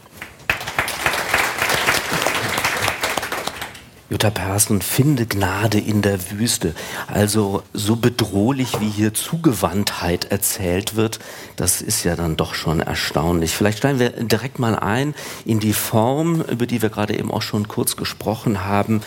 Jutta 4.09 4.31
Persson, 4.31 4.81
finde 4.81 5.27
Gnade 5.27 5.79
in 5.79 6.01
der 6.01 6.31
Wüste. 6.31 6.73
Also 7.07 7.61
so 7.73 7.95
bedrohlich, 7.95 8.79
wie 8.79 8.89
hier 8.89 9.13
Zugewandtheit 9.13 10.25
erzählt 10.25 10.95
wird, 10.95 11.19
das 11.55 11.81
ist 11.81 12.03
ja 12.03 12.15
dann 12.15 12.35
doch 12.35 12.55
schon 12.55 12.79
erstaunlich. 12.79 13.55
Vielleicht 13.55 13.79
steigen 13.79 13.99
wir 13.99 14.09
direkt 14.09 14.57
mal 14.57 14.75
ein 14.75 15.13
in 15.45 15.59
die 15.59 15.73
Form, 15.73 16.41
über 16.41 16.65
die 16.65 16.81
wir 16.81 16.89
gerade 16.89 17.17
eben 17.17 17.31
auch 17.31 17.43
schon 17.43 17.67
kurz 17.67 17.97
gesprochen 17.97 18.65
haben. 18.65 19.01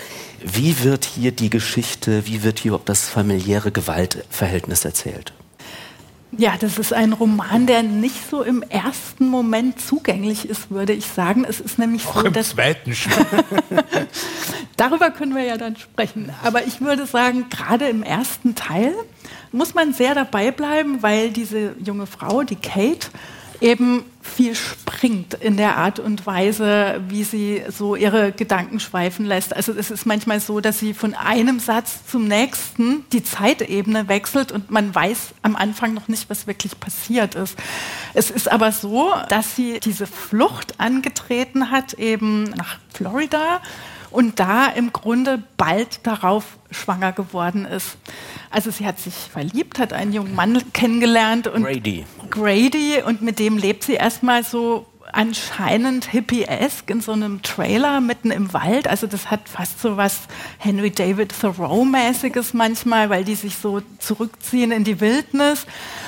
Wie 0.45 0.85
wird 0.85 1.05
hier 1.05 1.33
die 1.33 1.51
Geschichte, 1.51 2.27
wie 2.27 2.45
wird 2.45 2.61
hier 2.61 2.81
das 2.85 3.09
familiäre 3.09 3.73
Gewaltverhältnis 3.73 4.85
erzählt? 4.85 5.33
Ja, 6.39 6.55
das 6.59 6.79
ist 6.79 6.95
ein 6.95 7.13
Roman, 7.13 7.67
der 7.67 7.83
nicht 7.83 8.29
so 8.31 8.43
im 8.43 8.63
ersten 8.63 9.29
Moment 9.29 9.81
zugänglich 9.81 10.49
ist, 10.49 10.71
würde 10.71 10.95
ich 10.95 11.07
sagen. 11.07 11.45
Es 11.47 11.61
ist 11.61 11.79
nämlich 11.79 12.07
Auch 12.07 12.21
so, 12.21 12.27
im 12.27 12.33
dass 12.33 12.51
zweiten 12.51 12.95
darüber 14.77 15.11
können 15.11 15.35
wir 15.35 15.45
ja 15.45 15.59
dann 15.59 15.77
sprechen. 15.77 16.31
Aber 16.43 16.67
ich 16.67 16.81
würde 16.81 17.07
sagen, 17.07 17.47
gerade 17.51 17.89
im 17.89 18.03
ersten 18.03 18.55
Teil 18.55 18.95
muss 19.53 19.75
man 19.75 19.93
sehr 19.93 20.15
dabei 20.15 20.51
bleiben, 20.51 21.03
weil 21.03 21.31
diese 21.31 21.75
junge 21.85 22.07
Frau, 22.07 22.43
die 22.45 22.57
Kate, 22.57 23.09
eben 23.63 24.05
viel 24.21 24.55
springt 24.55 25.35
in 25.35 25.57
der 25.57 25.77
Art 25.77 25.99
und 25.99 26.27
Weise, 26.27 27.01
wie 27.09 27.25
sie 27.25 27.63
so 27.69 27.97
ihre 27.97 28.33
Gedanken 28.33 28.81
schweifen 28.81 29.25
lässt. 29.25 29.55
Also 29.55 29.73
es 29.73 29.91
ist 29.91 30.05
manchmal 30.07 30.41
so, 30.41 30.61
dass 30.61 30.79
sie 30.79 30.95
von 30.95 31.15
einem 31.15 31.61
Satz 31.61 32.07
zum 32.07 32.27
nächsten 32.27 33.05
die 33.13 33.23
Zeitebene 33.23 34.09
wechselt 34.09 34.53
und 34.53 34.71
man 34.71 34.95
weiß 34.95 35.35
am 35.43 35.57
Anfang 35.57 35.95
noch 35.95 36.09
nicht, 36.09 36.29
was 36.29 36.47
wirklich 36.47 36.79
passiert 36.79 37.35
ist. 37.35 37.57
Es 38.15 38.31
ist 38.31 38.51
aber 38.51 38.73
so, 38.73 39.13
dass 39.29 39.57
sie 39.57 39.81
diese 39.81 40.07
Flucht 40.07 40.81
angetreten 40.81 41.71
hat, 41.71 41.95
eben 41.95 42.45
nach 42.45 42.79
Florida 42.93 43.61
und 44.13 44.39
da 44.39 44.67
im 44.67 44.93
Grunde 44.93 45.43
bald 45.57 46.07
darauf 46.07 46.45
schwanger 46.71 47.13
geworden 47.13 47.65
ist. 47.65 47.97
Also 48.51 48.71
sie 48.71 48.87
hat 48.87 48.99
sich 48.99 49.15
verliebt, 49.15 49.79
hat 49.79 49.93
einen 49.93 50.13
jungen 50.13 50.35
Mann 50.35 50.63
kennengelernt 50.73 51.49
und 51.49 51.65
Grady. 51.65 52.05
Grady 52.31 53.03
und 53.05 53.23
mit 53.23 53.39
dem 53.39 53.57
lebt 53.57 53.85
sie 53.85 53.95
erstmal 53.95 54.45
so 54.45 54.87
anscheinend 55.13 56.07
hippie-esque 56.07 56.91
in 56.91 57.01
so 57.01 57.13
einem 57.13 57.43
Trailer 57.43 58.01
mitten 58.01 58.31
im 58.31 58.53
Wald. 58.53 58.89
Also 58.89 59.07
das 59.07 59.31
hat 59.31 59.49
fast 59.49 59.81
so 59.81 59.97
was 59.97 60.21
Henry 60.59 60.91
David 60.91 61.33
Thoreau-mäßiges 61.39 62.55
manchmal, 62.55 63.11
weil 63.11 63.25
die 63.25 63.35
sich 63.35 63.57
so 63.57 63.83
zurückziehen 63.99 64.73
in 64.73 64.85
die 64.85 65.01
Wildnis. 65.01 65.67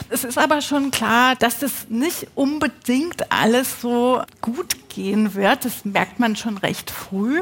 Es 0.09 0.25
ist 0.25 0.39
aber 0.39 0.63
schon 0.63 0.91
klar, 0.91 1.37
dass 1.37 1.59
das 1.59 1.89
nicht 1.89 2.29
unbedingt 2.35 3.31
alles 3.31 3.81
so 3.81 4.23
gut 4.41 4.77
gehen 4.95 5.35
wird. 5.35 5.65
Das 5.65 5.85
merkt 5.85 6.21
man 6.21 6.37
schon 6.37 6.59
recht 6.59 6.91
früh. 6.91 7.41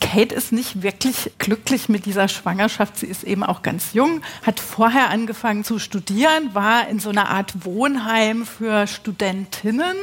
Kate 0.00 0.34
ist 0.34 0.52
nicht 0.52 0.82
wirklich 0.82 1.32
glücklich 1.38 1.88
mit 1.88 2.06
dieser 2.06 2.28
Schwangerschaft. 2.28 2.98
Sie 2.98 3.06
ist 3.06 3.24
eben 3.24 3.42
auch 3.42 3.62
ganz 3.62 3.92
jung, 3.92 4.22
hat 4.44 4.60
vorher 4.60 5.10
angefangen 5.10 5.64
zu 5.64 5.78
studieren, 5.78 6.54
war 6.54 6.88
in 6.88 6.98
so 6.98 7.10
einer 7.10 7.30
Art 7.30 7.64
Wohnheim 7.64 8.46
für 8.46 8.86
Studentinnen 8.86 9.96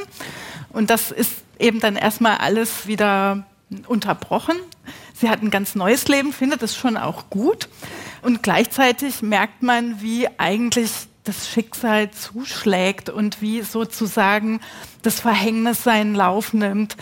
und 0.69 0.89
das 0.89 1.11
ist 1.11 1.33
eben 1.57 1.79
dann 1.79 1.95
erstmal 1.95 2.37
alles 2.37 2.87
wieder 2.87 3.43
unterbrochen. 3.87 4.55
Sie 5.13 5.29
hat 5.29 5.41
ein 5.41 5.51
ganz 5.51 5.75
neues 5.75 6.07
Leben, 6.07 6.31
findet 6.31 6.63
es 6.63 6.75
schon 6.75 6.97
auch 6.97 7.29
gut. 7.29 7.67
Und 8.21 8.43
gleichzeitig 8.43 9.21
merkt 9.21 9.61
man, 9.63 10.01
wie 10.01 10.27
eigentlich 10.37 11.08
das 11.29 11.47
Schicksal 11.47 12.09
zuschlägt 12.11 13.09
und 13.09 13.41
wie 13.41 13.61
sozusagen 13.61 14.59
das 15.03 15.19
Verhängnis 15.19 15.83
seinen 15.83 16.15
Lauf 16.15 16.53
nimmt. 16.53 16.97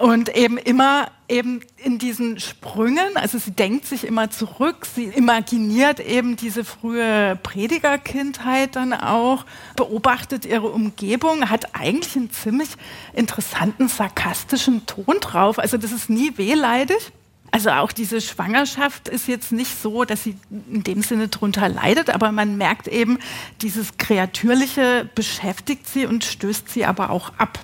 Und 0.00 0.34
eben 0.34 0.56
immer 0.56 1.08
eben 1.28 1.60
in 1.78 1.98
diesen 1.98 2.38
Sprüngen, 2.38 3.16
also 3.16 3.38
sie 3.38 3.50
denkt 3.50 3.86
sich 3.86 4.04
immer 4.04 4.30
zurück, 4.30 4.86
sie 4.86 5.04
imaginiert 5.06 5.98
eben 5.98 6.36
diese 6.36 6.64
frühe 6.64 7.36
Predigerkindheit 7.42 8.76
dann 8.76 8.92
auch, 8.92 9.44
beobachtet 9.74 10.44
ihre 10.44 10.68
Umgebung, 10.68 11.50
hat 11.50 11.74
eigentlich 11.74 12.16
einen 12.16 12.30
ziemlich 12.30 12.68
interessanten 13.14 13.88
sarkastischen 13.88 14.86
Ton 14.86 15.18
drauf. 15.20 15.58
Also 15.58 15.76
das 15.76 15.90
ist 15.90 16.08
nie 16.08 16.36
wehleidig. 16.36 17.12
Also 17.52 17.70
auch 17.70 17.92
diese 17.92 18.22
Schwangerschaft 18.22 19.08
ist 19.08 19.28
jetzt 19.28 19.52
nicht 19.52 19.80
so, 19.80 20.04
dass 20.04 20.24
sie 20.24 20.36
in 20.70 20.82
dem 20.84 21.02
Sinne 21.02 21.28
drunter 21.28 21.68
leidet, 21.68 22.08
aber 22.08 22.32
man 22.32 22.56
merkt 22.56 22.88
eben, 22.88 23.18
dieses 23.60 23.98
Kreatürliche 23.98 25.08
beschäftigt 25.14 25.86
sie 25.86 26.06
und 26.06 26.24
stößt 26.24 26.70
sie 26.70 26.86
aber 26.86 27.10
auch 27.10 27.30
ab. 27.36 27.58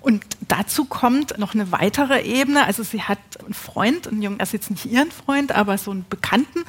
Und 0.00 0.24
dazu 0.46 0.84
kommt 0.84 1.36
noch 1.38 1.54
eine 1.54 1.72
weitere 1.72 2.22
Ebene. 2.22 2.64
Also 2.66 2.84
sie 2.84 3.02
hat 3.02 3.18
einen 3.44 3.54
Freund, 3.54 4.06
einen 4.06 4.22
Jungen, 4.22 4.38
also 4.38 4.56
jetzt 4.56 4.70
nicht 4.70 4.86
ihren 4.86 5.10
Freund, 5.10 5.50
aber 5.50 5.76
so 5.76 5.90
einen 5.90 6.06
Bekannten, 6.08 6.60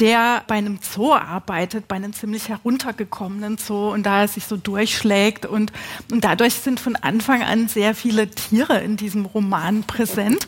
der 0.00 0.42
bei 0.48 0.56
einem 0.56 0.78
Zoo 0.82 1.12
arbeitet, 1.12 1.86
bei 1.86 1.96
einem 1.96 2.12
ziemlich 2.12 2.48
heruntergekommenen 2.48 3.58
Zoo 3.58 3.92
und 3.92 4.04
da 4.04 4.26
sich 4.26 4.44
so 4.46 4.56
durchschlägt. 4.56 5.46
Und, 5.46 5.72
und 6.10 6.24
dadurch 6.24 6.54
sind 6.54 6.80
von 6.80 6.96
Anfang 6.96 7.42
an 7.42 7.68
sehr 7.68 7.94
viele 7.94 8.28
Tiere 8.28 8.80
in 8.80 8.96
diesem 8.96 9.24
Roman 9.24 9.84
präsent, 9.84 10.46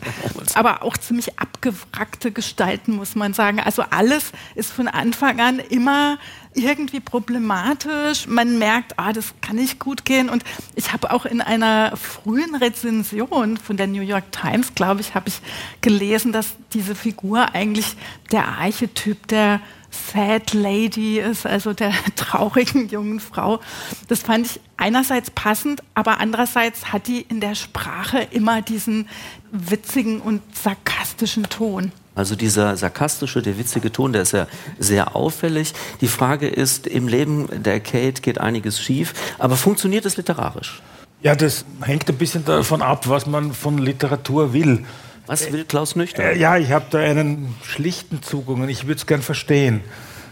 aber 0.53 0.83
auch 0.83 0.97
ziemlich 0.97 1.39
abgewrackte 1.39 2.31
Gestalten, 2.31 2.95
muss 2.95 3.15
man 3.15 3.33
sagen. 3.33 3.59
Also 3.59 3.83
alles 3.89 4.31
ist 4.55 4.71
von 4.71 4.87
Anfang 4.87 5.39
an 5.39 5.59
immer 5.59 6.17
irgendwie 6.57 6.99
problematisch. 6.99 8.27
Man 8.27 8.57
merkt, 8.57 8.97
ah, 8.97 9.13
das 9.13 9.33
kann 9.41 9.57
nicht 9.57 9.79
gut 9.79 10.05
gehen. 10.05 10.29
Und 10.29 10.43
ich 10.75 10.91
habe 10.91 11.11
auch 11.11 11.25
in 11.25 11.41
einer 11.41 11.95
frühen 11.95 12.55
Rezension 12.55 13.57
von 13.57 13.77
der 13.77 13.87
New 13.87 14.01
York 14.01 14.31
Times, 14.31 14.73
glaube 14.75 15.01
ich, 15.01 15.15
habe 15.15 15.29
ich 15.29 15.39
gelesen, 15.81 16.31
dass 16.31 16.55
diese 16.73 16.95
Figur 16.95 17.53
eigentlich 17.53 17.95
der 18.31 18.47
Archetyp 18.47 19.27
der 19.27 19.61
Sad 19.89 20.53
Lady 20.53 21.19
ist, 21.19 21.45
also 21.45 21.73
der 21.73 21.93
traurigen 22.15 22.89
jungen 22.89 23.19
Frau. 23.19 23.59
Das 24.07 24.21
fand 24.21 24.47
ich 24.47 24.59
einerseits 24.75 25.31
passend, 25.31 25.81
aber 25.93 26.19
andererseits 26.19 26.91
hat 26.91 27.07
die 27.07 27.21
in 27.21 27.39
der 27.39 27.55
Sprache 27.55 28.27
immer 28.31 28.61
diesen 28.61 29.07
witzigen 29.51 30.19
und 30.21 30.41
sarkastischen 30.55 31.43
Ton. 31.43 31.91
Also 32.17 32.35
dieser 32.35 32.75
sarkastische, 32.77 33.43
der 33.43 33.59
witzige 33.59 33.91
Ton, 33.91 34.11
der 34.11 34.23
ist 34.23 34.33
ja 34.33 34.47
sehr 34.79 35.15
auffällig. 35.15 35.73
Die 36.01 36.07
Frage 36.07 36.47
ist, 36.47 36.87
im 36.87 37.07
Leben 37.07 37.47
der 37.63 37.79
Kate 37.79 38.23
geht 38.23 38.41
einiges 38.41 38.81
schief, 38.81 39.13
aber 39.37 39.55
funktioniert 39.55 40.03
es 40.03 40.17
literarisch? 40.17 40.81
Ja, 41.21 41.35
das 41.35 41.63
hängt 41.81 42.09
ein 42.09 42.15
bisschen 42.15 42.43
davon 42.43 42.81
ab, 42.81 43.07
was 43.07 43.27
man 43.27 43.53
von 43.53 43.77
Literatur 43.77 44.51
will. 44.51 44.83
Was 45.27 45.51
will 45.51 45.63
Klaus 45.65 45.95
Nüchtern? 45.95 46.25
Äh, 46.25 46.37
ja, 46.37 46.57
ich 46.57 46.71
habe 46.71 46.85
da 46.89 46.97
einen 46.97 47.55
schlichten 47.61 48.23
Zugang 48.23 48.61
und 48.61 48.69
ich 48.69 48.87
würde 48.87 48.97
es 48.97 49.05
gern 49.05 49.21
verstehen. 49.21 49.81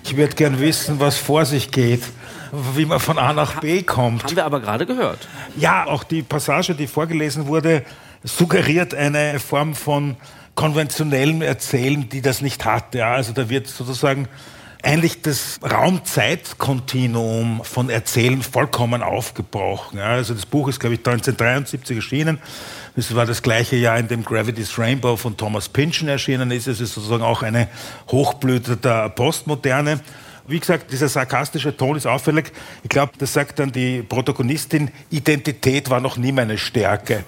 Ich 0.03 0.17
würde 0.17 0.35
gern 0.35 0.59
wissen, 0.59 0.99
was 0.99 1.17
vor 1.17 1.45
sich 1.45 1.69
geht, 1.69 2.01
wie 2.75 2.85
man 2.85 2.99
von 2.99 3.19
A 3.19 3.31
nach 3.33 3.59
B 3.59 3.83
kommt. 3.83 4.23
Haben 4.23 4.35
wir 4.35 4.45
aber 4.45 4.59
gerade 4.59 4.87
gehört. 4.87 5.27
Ja, 5.55 5.85
auch 5.85 6.03
die 6.03 6.23
Passage, 6.23 6.73
die 6.73 6.87
vorgelesen 6.87 7.45
wurde, 7.45 7.83
suggeriert 8.23 8.95
eine 8.95 9.39
Form 9.39 9.75
von 9.75 10.15
konventionellem 10.55 11.41
Erzählen, 11.41 12.09
die 12.09 12.21
das 12.21 12.41
nicht 12.41 12.65
hat. 12.65 12.95
Ja, 12.95 13.13
also 13.13 13.33
da 13.33 13.49
wird 13.49 13.67
sozusagen 13.67 14.27
eigentlich 14.85 15.21
das 15.21 15.59
Raumzeitkontinuum 15.63 17.61
von 17.63 17.89
Erzählen 17.89 18.41
vollkommen 18.43 19.01
aufgebrochen. 19.01 19.97
Ja, 19.97 20.09
also 20.09 20.33
das 20.33 20.45
Buch 20.45 20.67
ist, 20.67 20.79
glaube 20.79 20.93
ich, 20.93 20.99
1973 20.99 21.97
erschienen. 21.97 22.39
Es 22.95 23.13
war 23.15 23.25
das 23.25 23.41
gleiche 23.41 23.75
Jahr, 23.75 23.97
in 23.97 24.07
dem 24.07 24.23
Gravity's 24.23 24.77
Rainbow 24.77 25.17
von 25.17 25.37
Thomas 25.37 25.69
Pynchon 25.69 26.07
erschienen 26.07 26.51
ist. 26.51 26.67
Es 26.67 26.79
ist 26.79 26.93
sozusagen 26.93 27.23
auch 27.23 27.41
eine 27.41 27.67
Hochblüte 28.09 28.77
der 28.77 29.09
Postmoderne. 29.09 29.99
Wie 30.47 30.59
gesagt, 30.59 30.91
dieser 30.91 31.07
sarkastische 31.07 31.75
Ton 31.75 31.97
ist 31.97 32.05
auffällig. 32.05 32.51
Ich 32.83 32.89
glaube, 32.89 33.13
das 33.17 33.33
sagt 33.33 33.57
dann 33.57 33.71
die 33.71 34.03
Protagonistin, 34.03 34.91
Identität 35.09 35.89
war 35.89 35.99
noch 35.99 36.17
nie 36.17 36.31
meine 36.31 36.59
Stärke. 36.59 37.23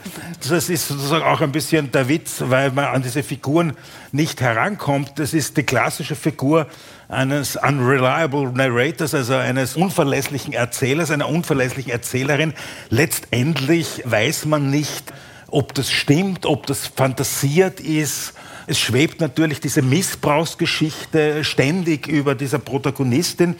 Das 0.47 0.69
ist 0.69 0.87
sozusagen 0.87 1.23
auch 1.23 1.41
ein 1.41 1.51
bisschen 1.51 1.91
der 1.91 2.07
Witz, 2.09 2.43
weil 2.45 2.69
man 2.71 2.85
an 2.85 3.01
diese 3.01 3.23
Figuren 3.23 3.73
nicht 4.11 4.39
herankommt. 4.39 5.13
Das 5.15 5.33
ist 5.33 5.57
die 5.57 5.63
klassische 5.63 6.15
Figur 6.15 6.67
eines 7.09 7.55
unreliable 7.55 8.51
narrators, 8.51 9.15
also 9.15 9.33
eines 9.33 9.75
unverlässlichen 9.75 10.53
Erzählers, 10.53 11.09
einer 11.09 11.27
unverlässlichen 11.27 11.91
Erzählerin. 11.91 12.53
Letztendlich 12.89 14.03
weiß 14.05 14.45
man 14.45 14.69
nicht, 14.69 15.11
ob 15.47 15.73
das 15.73 15.89
stimmt, 15.89 16.45
ob 16.45 16.67
das 16.67 16.85
fantasiert 16.85 17.79
ist 17.79 18.33
es 18.67 18.79
schwebt 18.79 19.21
natürlich 19.21 19.61
diese 19.61 19.81
Missbrauchsgeschichte 19.81 21.45
ständig 21.45 22.07
über 22.07 22.35
dieser 22.35 22.59
Protagonistin. 22.59 23.55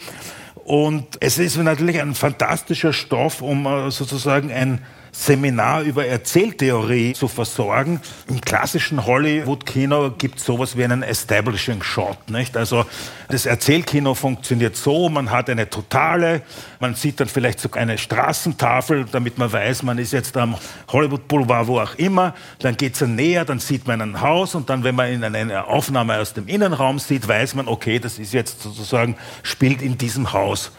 Und 0.64 1.06
es 1.20 1.38
ist 1.38 1.56
natürlich 1.56 1.98
ein 1.98 2.14
fantastischer 2.14 2.92
Stoff, 2.92 3.40
um 3.40 3.64
äh, 3.64 3.90
sozusagen 3.90 4.52
ein 4.52 4.84
Seminar 5.18 5.82
über 5.82 6.06
Erzähltheorie 6.06 7.12
zu 7.12 7.26
versorgen. 7.26 8.00
Im 8.28 8.40
klassischen 8.40 9.04
Hollywood-Kino 9.04 10.12
gibt 10.16 10.38
es 10.38 10.44
sowas 10.44 10.76
wie 10.76 10.84
einen 10.84 11.02
Establishing 11.02 11.82
Shot. 11.82 12.30
Nicht? 12.30 12.56
Also 12.56 12.86
das 13.26 13.44
Erzählkino 13.44 14.14
funktioniert 14.14 14.76
so, 14.76 15.08
man 15.08 15.32
hat 15.32 15.50
eine 15.50 15.68
totale, 15.68 16.42
man 16.78 16.94
sieht 16.94 17.18
dann 17.18 17.26
vielleicht 17.26 17.58
sogar 17.58 17.82
eine 17.82 17.98
Straßentafel, 17.98 19.06
damit 19.10 19.38
man 19.38 19.52
weiß, 19.52 19.82
man 19.82 19.98
ist 19.98 20.12
jetzt 20.12 20.36
am 20.36 20.54
Hollywood 20.86 21.26
Boulevard, 21.26 21.66
wo 21.66 21.80
auch 21.80 21.96
immer. 21.96 22.32
Dann 22.60 22.76
geht 22.76 22.94
es 22.94 23.00
näher, 23.00 23.44
dann 23.44 23.58
sieht 23.58 23.88
man 23.88 24.00
ein 24.00 24.20
Haus 24.20 24.54
und 24.54 24.70
dann, 24.70 24.84
wenn 24.84 24.94
man 24.94 25.10
in 25.10 25.24
eine 25.24 25.66
Aufnahme 25.66 26.18
aus 26.18 26.32
dem 26.32 26.46
Innenraum 26.46 27.00
sieht, 27.00 27.26
weiß 27.26 27.56
man, 27.56 27.66
okay, 27.66 27.98
das 27.98 28.20
ist 28.20 28.32
jetzt 28.32 28.62
sozusagen, 28.62 29.16
spielt 29.42 29.82
in 29.82 29.98
diesem 29.98 30.32
Haus. 30.32 30.70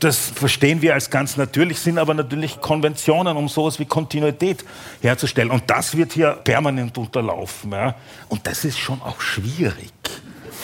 Das 0.00 0.30
verstehen 0.30 0.82
wir 0.82 0.94
als 0.94 1.10
ganz 1.10 1.36
natürlich, 1.36 1.80
sind 1.80 1.98
aber 1.98 2.14
natürlich 2.14 2.60
Konventionen, 2.60 3.36
um 3.36 3.48
sowas 3.48 3.80
wie 3.80 3.87
Kontinuität 3.88 4.64
herzustellen. 5.00 5.50
Und 5.50 5.64
das 5.68 5.96
wird 5.96 6.12
hier 6.12 6.32
permanent 6.32 6.96
unterlaufen. 6.98 7.72
Ja. 7.72 7.94
Und 8.28 8.46
das 8.46 8.64
ist 8.64 8.78
schon 8.78 9.00
auch 9.02 9.20
schwierig. 9.20 9.92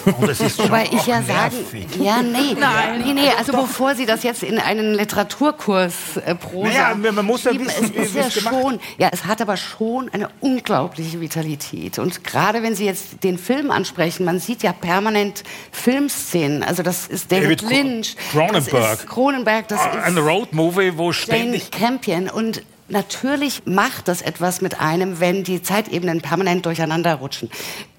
Und 0.07 0.29
das 0.29 0.41
ist 0.41 0.59
Wobei 0.63 0.85
ich 0.91 1.07
ja 1.07 1.23
sagen, 1.23 1.57
ja, 2.01 2.23
nee, 2.23 2.55
Nein. 2.59 3.03
nee, 3.05 3.13
nee, 3.15 3.31
also 3.37 3.53
Doch. 3.53 3.63
bevor 3.63 3.95
Sie 3.95 4.07
das 4.07 4.23
jetzt 4.23 4.43
in 4.43 4.59
einen 4.59 4.95
Literaturkurs 4.95 6.17
äh, 6.25 6.35
Prosa 6.35 6.95
naja, 6.95 7.13
man 7.13 7.25
muss 7.25 7.45
ja 7.45 7.53
wissen, 7.53 7.93
es 7.97 8.15
ist 8.15 8.15
ja 8.15 8.31
schon, 8.31 8.81
ja, 8.99 9.09
es 9.13 9.25
hat 9.25 9.41
aber 9.41 9.57
schon 9.57 10.09
eine 10.11 10.29
unglaubliche 10.41 11.21
Vitalität. 11.21 11.99
Und 11.99 12.25
gerade 12.25 12.63
wenn 12.63 12.75
Sie 12.75 12.85
jetzt 12.85 13.23
den 13.25 13.39
Film 13.39 13.71
ansprechen, 13.71 14.25
man 14.25 14.39
sieht 14.39 14.63
ja 14.63 14.73
permanent 14.73 15.45
Filmszenen. 15.73 16.63
Also 16.63 16.83
das 16.83 17.07
ist 17.07 17.33
David, 17.33 17.63
David 17.63 17.85
Lynch, 17.85 18.17
Cronenberg, 18.31 18.71
das 18.71 19.01
ist 19.01 19.09
Cronenberg, 19.09 19.69
das 19.69 19.81
ist 19.81 20.03
ein 20.05 20.19
Roadmovie, 20.19 20.97
wo 20.97 21.13
ständig 21.13 21.71
Jane 21.73 21.85
Campion 21.85 22.31
und 22.31 22.63
Natürlich 22.89 23.63
macht 23.65 24.09
das 24.09 24.21
etwas 24.21 24.61
mit 24.61 24.81
einem, 24.81 25.19
wenn 25.19 25.43
die 25.43 25.63
Zeitebenen 25.63 26.21
permanent 26.21 26.67
durcheinander 26.67 27.15
rutschen. 27.15 27.51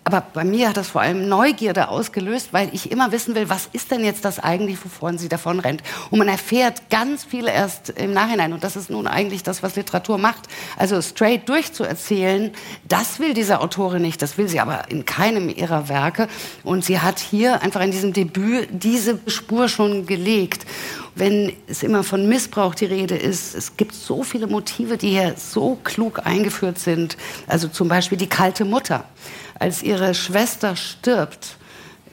Aber 0.07 0.21
bei 0.21 0.43
mir 0.43 0.69
hat 0.69 0.77
das 0.77 0.89
vor 0.89 1.01
allem 1.01 1.27
Neugierde 1.27 1.87
ausgelöst, 1.87 2.49
weil 2.51 2.69
ich 2.73 2.91
immer 2.91 3.11
wissen 3.11 3.33
will, 3.33 3.49
was 3.49 3.67
ist 3.73 3.89
denn 3.89 4.05
jetzt 4.05 4.23
das 4.23 4.37
eigentlich, 4.37 4.77
wovon 4.85 5.17
sie 5.17 5.29
davon 5.29 5.59
rennt. 5.59 5.81
Und 6.11 6.19
man 6.19 6.27
erfährt 6.27 6.91
ganz 6.91 7.23
viel 7.23 7.47
erst 7.47 7.89
im 7.89 8.13
Nachhinein. 8.13 8.53
Und 8.53 8.63
das 8.63 8.75
ist 8.75 8.91
nun 8.91 9.07
eigentlich 9.07 9.41
das, 9.41 9.63
was 9.63 9.75
Literatur 9.75 10.19
macht. 10.19 10.43
Also 10.77 11.01
straight 11.01 11.49
durchzuerzählen, 11.49 12.51
das 12.87 13.19
will 13.19 13.33
diese 13.33 13.61
Autorin 13.61 14.03
nicht. 14.03 14.21
Das 14.21 14.37
will 14.37 14.47
sie 14.47 14.59
aber 14.59 14.91
in 14.91 15.05
keinem 15.05 15.49
ihrer 15.49 15.89
Werke. 15.89 16.27
Und 16.63 16.85
sie 16.85 16.99
hat 16.99 17.17
hier 17.17 17.63
einfach 17.63 17.81
in 17.81 17.89
diesem 17.89 18.13
Debüt 18.13 18.69
diese 18.71 19.19
Spur 19.25 19.69
schon 19.69 20.05
gelegt 20.05 20.67
wenn 21.15 21.53
es 21.67 21.81
immer 21.81 22.03
von 22.03 22.27
Missbrauch 22.27 22.75
die 22.75 22.85
Rede 22.85 23.15
ist. 23.15 23.55
Es 23.55 23.77
gibt 23.77 23.93
so 23.93 24.23
viele 24.23 24.47
Motive, 24.47 24.97
die 24.97 25.09
hier 25.09 25.35
so 25.37 25.77
klug 25.83 26.25
eingeführt 26.25 26.77
sind. 26.77 27.17
Also 27.47 27.69
zum 27.69 27.87
Beispiel 27.87 28.17
die 28.17 28.27
kalte 28.27 28.65
Mutter. 28.65 29.05
Als 29.57 29.81
ihre 29.81 30.13
Schwester 30.13 30.75
stirbt, 30.75 31.57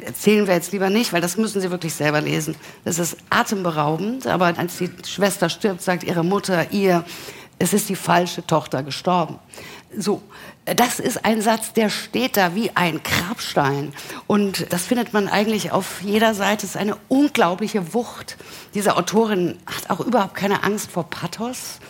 erzählen 0.04 0.46
wir 0.46 0.54
jetzt 0.54 0.72
lieber 0.72 0.88
nicht, 0.88 1.12
weil 1.12 1.20
das 1.20 1.36
müssen 1.36 1.60
Sie 1.60 1.70
wirklich 1.70 1.94
selber 1.94 2.20
lesen. 2.20 2.54
Das 2.84 2.98
ist 2.98 3.16
atemberaubend, 3.30 4.26
aber 4.26 4.56
als 4.56 4.78
die 4.78 4.90
Schwester 5.06 5.48
stirbt, 5.48 5.82
sagt 5.82 6.04
ihre 6.04 6.24
Mutter 6.24 6.70
ihr, 6.70 7.04
es 7.58 7.72
ist 7.72 7.88
die 7.88 7.96
falsche 7.96 8.46
Tochter 8.46 8.82
gestorben. 8.82 9.38
So, 9.96 10.22
das 10.64 11.00
ist 11.00 11.24
ein 11.24 11.42
Satz, 11.42 11.72
der 11.72 11.90
steht 11.90 12.36
da 12.36 12.54
wie 12.54 12.70
ein 12.74 13.00
Grabstein. 13.02 13.92
Und 14.26 14.72
das 14.72 14.86
findet 14.86 15.12
man 15.12 15.28
eigentlich 15.28 15.72
auf 15.72 16.02
jeder 16.02 16.34
Seite. 16.34 16.66
Es 16.66 16.74
ist 16.74 16.76
eine 16.76 16.96
unglaubliche 17.08 17.94
Wucht. 17.94 18.36
Diese 18.74 18.96
Autorin 18.96 19.58
hat 19.66 19.90
auch 19.90 20.00
überhaupt 20.00 20.36
keine 20.36 20.62
Angst 20.62 20.90
vor 20.90 21.10
Pathos. 21.10 21.80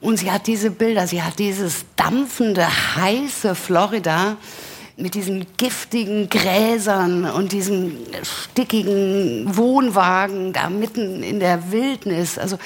Und 0.00 0.18
sie 0.18 0.30
hat 0.30 0.46
diese 0.46 0.70
Bilder, 0.70 1.06
sie 1.06 1.22
hat 1.22 1.38
dieses 1.38 1.84
dampfende, 1.96 2.66
heiße 2.96 3.54
Florida 3.54 4.36
mit 4.96 5.14
diesen 5.14 5.46
giftigen 5.56 6.28
Gräsern 6.28 7.24
und 7.24 7.52
diesen 7.52 7.98
stickigen 8.22 9.56
Wohnwagen 9.56 10.52
da 10.52 10.70
mitten 10.70 11.22
in 11.22 11.40
der 11.40 11.72
Wildnis. 11.72 12.38
Also 12.38 12.58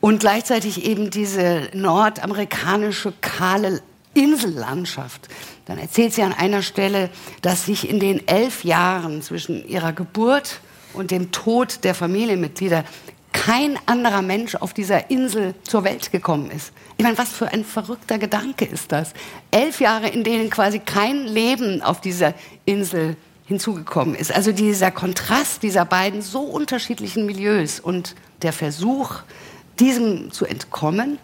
und 0.00 0.20
gleichzeitig 0.20 0.84
eben 0.84 1.10
diese 1.10 1.68
nordamerikanische 1.72 3.12
kahle 3.20 3.82
Insellandschaft. 4.14 5.28
Dann 5.66 5.78
erzählt 5.78 6.14
sie 6.14 6.22
an 6.22 6.32
einer 6.32 6.62
Stelle, 6.62 7.10
dass 7.42 7.66
sich 7.66 7.88
in 7.88 8.00
den 8.00 8.26
elf 8.26 8.64
Jahren 8.64 9.22
zwischen 9.22 9.66
ihrer 9.68 9.92
Geburt 9.92 10.60
und 10.94 11.10
dem 11.10 11.30
Tod 11.32 11.84
der 11.84 11.94
Familienmitglieder 11.94 12.84
kein 13.32 13.78
anderer 13.86 14.22
Mensch 14.22 14.54
auf 14.56 14.72
dieser 14.72 15.10
Insel 15.10 15.54
zur 15.62 15.84
Welt 15.84 16.10
gekommen 16.10 16.50
ist. 16.50 16.72
Ich 16.96 17.04
meine, 17.04 17.18
was 17.18 17.30
für 17.30 17.48
ein 17.48 17.64
verrückter 17.64 18.18
Gedanke 18.18 18.64
ist 18.64 18.90
das? 18.90 19.12
Elf 19.50 19.80
Jahre, 19.80 20.08
in 20.08 20.24
denen 20.24 20.50
quasi 20.50 20.78
kein 20.78 21.24
Leben 21.24 21.82
auf 21.82 22.00
dieser 22.00 22.34
Insel 22.64 23.16
hinzugekommen 23.46 24.14
ist. 24.14 24.32
Also 24.32 24.52
dieser 24.52 24.90
Kontrast 24.90 25.62
dieser 25.62 25.84
beiden 25.84 26.20
so 26.20 26.40
unterschiedlichen 26.40 27.26
Milieus 27.26 27.80
und 27.80 28.14
der 28.42 28.52
Versuch, 28.52 29.20
diesem 29.78 30.32
zu 30.32 30.44
entkommen 30.44 31.18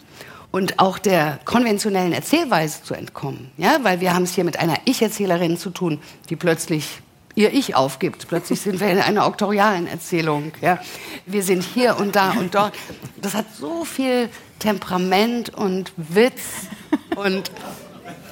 und 0.54 0.78
auch 0.78 1.00
der 1.00 1.40
konventionellen 1.44 2.12
Erzählweise 2.12 2.80
zu 2.84 2.94
entkommen. 2.94 3.50
Ja, 3.56 3.78
weil 3.82 4.00
wir 4.00 4.14
haben 4.14 4.22
es 4.22 4.36
hier 4.36 4.44
mit 4.44 4.56
einer 4.60 4.76
Ich-Erzählerin 4.84 5.56
zu 5.56 5.70
tun, 5.70 5.98
die 6.30 6.36
plötzlich 6.36 7.00
ihr 7.34 7.52
Ich 7.52 7.74
aufgibt. 7.74 8.28
Plötzlich 8.28 8.60
sind 8.60 8.78
wir 8.78 8.86
in 8.88 9.00
einer 9.00 9.26
auktorialen 9.26 9.88
Erzählung. 9.88 10.52
Ja. 10.60 10.78
Wir 11.26 11.42
sind 11.42 11.64
hier 11.64 11.96
und 11.98 12.14
da 12.14 12.34
und 12.34 12.54
dort. 12.54 12.72
Das 13.20 13.34
hat 13.34 13.46
so 13.52 13.84
viel 13.84 14.28
Temperament 14.60 15.52
und 15.52 15.92
Witz 15.96 16.68
und 17.16 17.50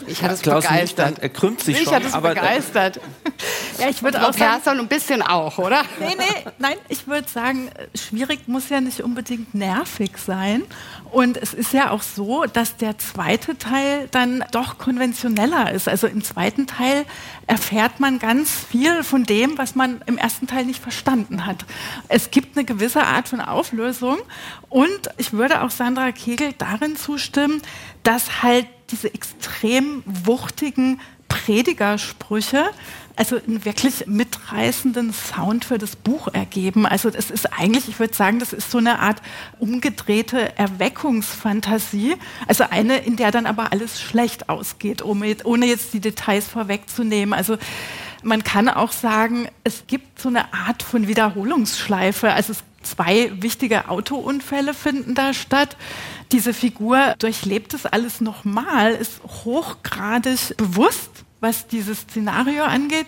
ich 0.07 0.23
hatte 0.23 0.35
es 0.35 0.43
Klaus 0.43 0.65
begeistert. 0.65 1.19
er 1.21 1.29
krümmt 1.29 1.61
sich 1.61 1.79
ich 1.79 1.85
schon. 1.85 1.95
hatte 1.95 2.07
es 2.07 2.15
aber, 2.15 2.33
äh, 2.33 2.35
begeistert. 2.35 3.01
Ja, 3.79 3.89
ich 3.89 4.03
würde 4.03 4.27
auch 4.27 4.33
sagen, 4.33 4.81
ein 4.81 4.89
bisschen 4.89 5.23
auch, 5.23 5.59
oder? 5.59 5.83
nee, 5.99 6.15
nee, 6.17 6.51
nein, 6.59 6.77
ich 6.89 7.07
würde 7.07 7.29
sagen, 7.29 7.71
schwierig 7.95 8.47
muss 8.47 8.69
ja 8.69 8.81
nicht 8.81 9.03
unbedingt 9.03 9.55
nervig 9.55 10.13
sein. 10.19 10.63
Und 11.11 11.37
es 11.37 11.53
ist 11.53 11.73
ja 11.73 11.91
auch 11.91 12.03
so, 12.03 12.45
dass 12.45 12.77
der 12.77 12.99
zweite 12.99 13.59
Teil 13.59 14.09
dann 14.13 14.45
doch 14.51 14.79
konventioneller 14.79 15.73
ist. 15.73 15.89
Also 15.89 16.07
im 16.07 16.25
zweiten 16.25 16.67
Teil 16.67 17.05
erfährt 17.47 18.01
man 18.01 18.19
ganz 18.19 18.51
viel 18.51 19.03
von 19.03 19.25
dem, 19.25 19.59
was 19.59 19.75
man 19.75 20.01
im 20.07 20.17
ersten 20.17 20.47
Teil 20.47 20.65
nicht 20.65 20.81
verstanden 20.81 21.45
hat. 21.45 21.65
Es 22.09 22.31
gibt 22.31 22.57
eine 22.57 22.65
gewisse 22.65 23.03
Art 23.03 23.29
von 23.29 23.41
Auflösung. 23.41 24.19
Und 24.69 25.11
ich 25.19 25.33
würde 25.33 25.63
auch 25.63 25.71
Sandra 25.71 26.13
Kegel 26.13 26.55
darin 26.57 26.97
zustimmen, 26.97 27.61
dass 28.05 28.43
halt 28.43 28.67
diese 28.93 29.13
extrem 29.13 30.03
wuchtigen 30.07 31.01
Predigersprüche 31.29 32.71
also 33.17 33.37
einen 33.37 33.65
wirklich 33.65 34.07
mitreißenden 34.07 35.13
Sound 35.13 35.65
für 35.65 35.79
das 35.79 35.97
Buch 35.97 36.29
ergeben. 36.33 36.87
Also 36.87 37.11
das 37.11 37.31
ist 37.31 37.53
eigentlich, 37.53 37.89
ich 37.89 37.99
würde 37.99 38.15
sagen, 38.15 38.39
das 38.39 38.53
ist 38.53 38.71
so 38.71 38.79
eine 38.79 39.01
Art 39.01 39.21
umgedrehte 39.59 40.57
Erweckungsfantasie. 40.57 42.17
Also 42.47 42.65
eine, 42.71 42.99
in 42.99 43.17
der 43.17 43.31
dann 43.31 43.47
aber 43.47 43.73
alles 43.73 44.01
schlecht 44.01 44.49
ausgeht, 44.49 45.05
ohne 45.05 45.67
jetzt 45.67 45.93
die 45.93 46.01
Details 46.01 46.47
vorwegzunehmen. 46.47 47.35
Also 47.35 47.59
man 48.23 48.45
kann 48.45 48.69
auch 48.69 48.93
sagen, 48.93 49.49
es 49.65 49.87
gibt 49.87 50.21
so 50.21 50.29
eine 50.29 50.53
Art 50.55 50.83
von 50.83 51.09
Wiederholungsschleife. 51.09 52.33
Also 52.33 52.53
es 52.53 52.65
Zwei 52.83 53.31
wichtige 53.41 53.89
Autounfälle 53.89 54.75
finden 54.75 55.15
da 55.15 55.35
statt. 55.35 55.77
Diese 56.33 56.55
Figur 56.55 57.15
durchlebt 57.19 57.75
es 57.75 57.87
alles 57.87 58.21
nochmal, 58.21 58.93
ist 58.93 59.21
hochgradig 59.45 60.57
bewusst, 60.57 61.11
was 61.41 61.67
dieses 61.67 62.01
Szenario 62.01 62.65
angeht 62.65 63.07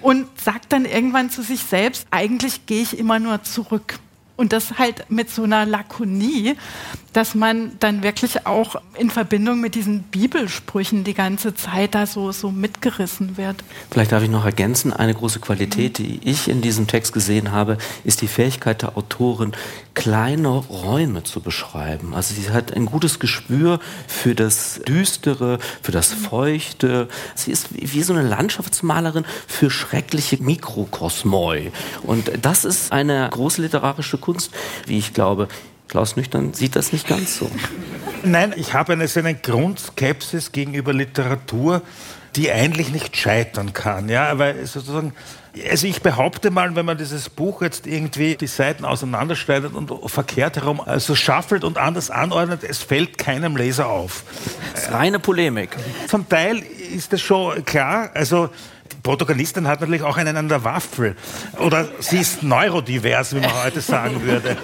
und 0.00 0.26
sagt 0.40 0.72
dann 0.72 0.84
irgendwann 0.84 1.30
zu 1.30 1.42
sich 1.42 1.62
selbst, 1.62 2.06
eigentlich 2.10 2.66
gehe 2.66 2.82
ich 2.82 2.98
immer 2.98 3.18
nur 3.18 3.42
zurück. 3.42 3.98
Und 4.36 4.52
das 4.52 4.78
halt 4.78 5.10
mit 5.10 5.30
so 5.30 5.44
einer 5.44 5.64
Lakonie, 5.64 6.56
dass 7.14 7.34
man 7.34 7.72
dann 7.78 8.02
wirklich 8.02 8.46
auch 8.46 8.76
in 8.98 9.08
Verbindung 9.08 9.60
mit 9.60 9.76
diesen 9.76 10.02
Bibelsprüchen 10.02 11.04
die 11.04 11.14
ganze 11.14 11.54
Zeit 11.54 11.94
da 11.94 12.06
so, 12.06 12.32
so 12.32 12.50
mitgerissen 12.50 13.36
wird. 13.36 13.64
Vielleicht 13.90 14.12
darf 14.12 14.22
ich 14.22 14.28
noch 14.28 14.44
ergänzen, 14.44 14.92
eine 14.92 15.14
große 15.14 15.38
Qualität, 15.38 15.98
die 15.98 16.20
ich 16.24 16.48
in 16.48 16.60
diesem 16.60 16.88
Text 16.88 17.12
gesehen 17.12 17.52
habe, 17.52 17.78
ist 18.02 18.20
die 18.20 18.26
Fähigkeit 18.26 18.82
der 18.82 18.98
Autorin, 18.98 19.52
kleine 19.94 20.48
Räume 20.48 21.22
zu 21.22 21.40
beschreiben. 21.40 22.14
Also 22.14 22.34
sie 22.34 22.50
hat 22.50 22.74
ein 22.74 22.86
gutes 22.86 23.20
Gespür 23.20 23.78
für 24.08 24.34
das 24.34 24.80
Düstere, 24.86 25.60
für 25.82 25.92
das 25.92 26.12
Feuchte. 26.12 27.08
Sie 27.36 27.52
ist 27.52 27.68
wie 27.70 28.02
so 28.02 28.12
eine 28.12 28.22
Landschaftsmalerin 28.22 29.24
für 29.46 29.70
schreckliche 29.70 30.42
Mikrokosmoi. 30.42 31.70
Und 32.02 32.32
das 32.42 32.64
ist 32.64 32.90
eine 32.90 33.28
große 33.30 33.62
literarische 33.62 34.18
Kunst, 34.18 34.52
wie 34.86 34.98
ich 34.98 35.14
glaube. 35.14 35.48
Klaus 35.88 36.16
Nüchtern 36.16 36.54
sieht 36.54 36.76
das 36.76 36.92
nicht 36.92 37.06
ganz 37.06 37.36
so. 37.36 37.50
Nein, 38.24 38.54
ich 38.56 38.72
habe 38.72 38.94
eine, 38.94 39.06
so 39.06 39.20
eine 39.20 39.34
Grundskepsis 39.34 40.52
gegenüber 40.52 40.92
Literatur, 40.92 41.82
die 42.36 42.50
eigentlich 42.50 42.90
nicht 42.90 43.16
scheitern 43.16 43.72
kann. 43.72 44.08
Ja, 44.08 44.38
weil 44.38 44.66
sozusagen, 44.66 45.12
also 45.70 45.86
ich 45.86 46.02
behaupte 46.02 46.50
mal, 46.50 46.74
wenn 46.74 46.86
man 46.86 46.98
dieses 46.98 47.28
Buch 47.28 47.62
jetzt 47.62 47.86
irgendwie 47.86 48.34
die 48.34 48.46
Seiten 48.46 48.84
auseinanderschneidet 48.84 49.74
und 49.74 49.92
verkehrt 50.10 50.56
herum, 50.56 50.80
also 50.80 51.14
schaffelt 51.14 51.64
und 51.64 51.78
anders 51.78 52.10
anordnet, 52.10 52.64
es 52.64 52.78
fällt 52.78 53.18
keinem 53.18 53.56
Leser 53.56 53.88
auf. 53.88 54.24
Das 54.72 54.84
ist 54.84 54.92
reine 54.92 55.20
Polemik. 55.20 55.76
Zum 56.08 56.28
Teil 56.28 56.58
ist 56.94 57.12
das 57.12 57.20
schon 57.20 57.64
klar. 57.64 58.10
Also 58.14 58.50
Protagonistin 59.04 59.68
hat 59.68 59.82
natürlich 59.82 60.02
auch 60.02 60.16
einen 60.16 60.36
an 60.38 60.48
der 60.48 60.64
Waffel. 60.64 61.14
Oder 61.58 61.86
sie 62.00 62.18
ist 62.18 62.42
neurodivers, 62.42 63.34
wie 63.34 63.40
man 63.40 63.62
heute 63.62 63.82
sagen 63.82 64.22
würde. 64.22 64.56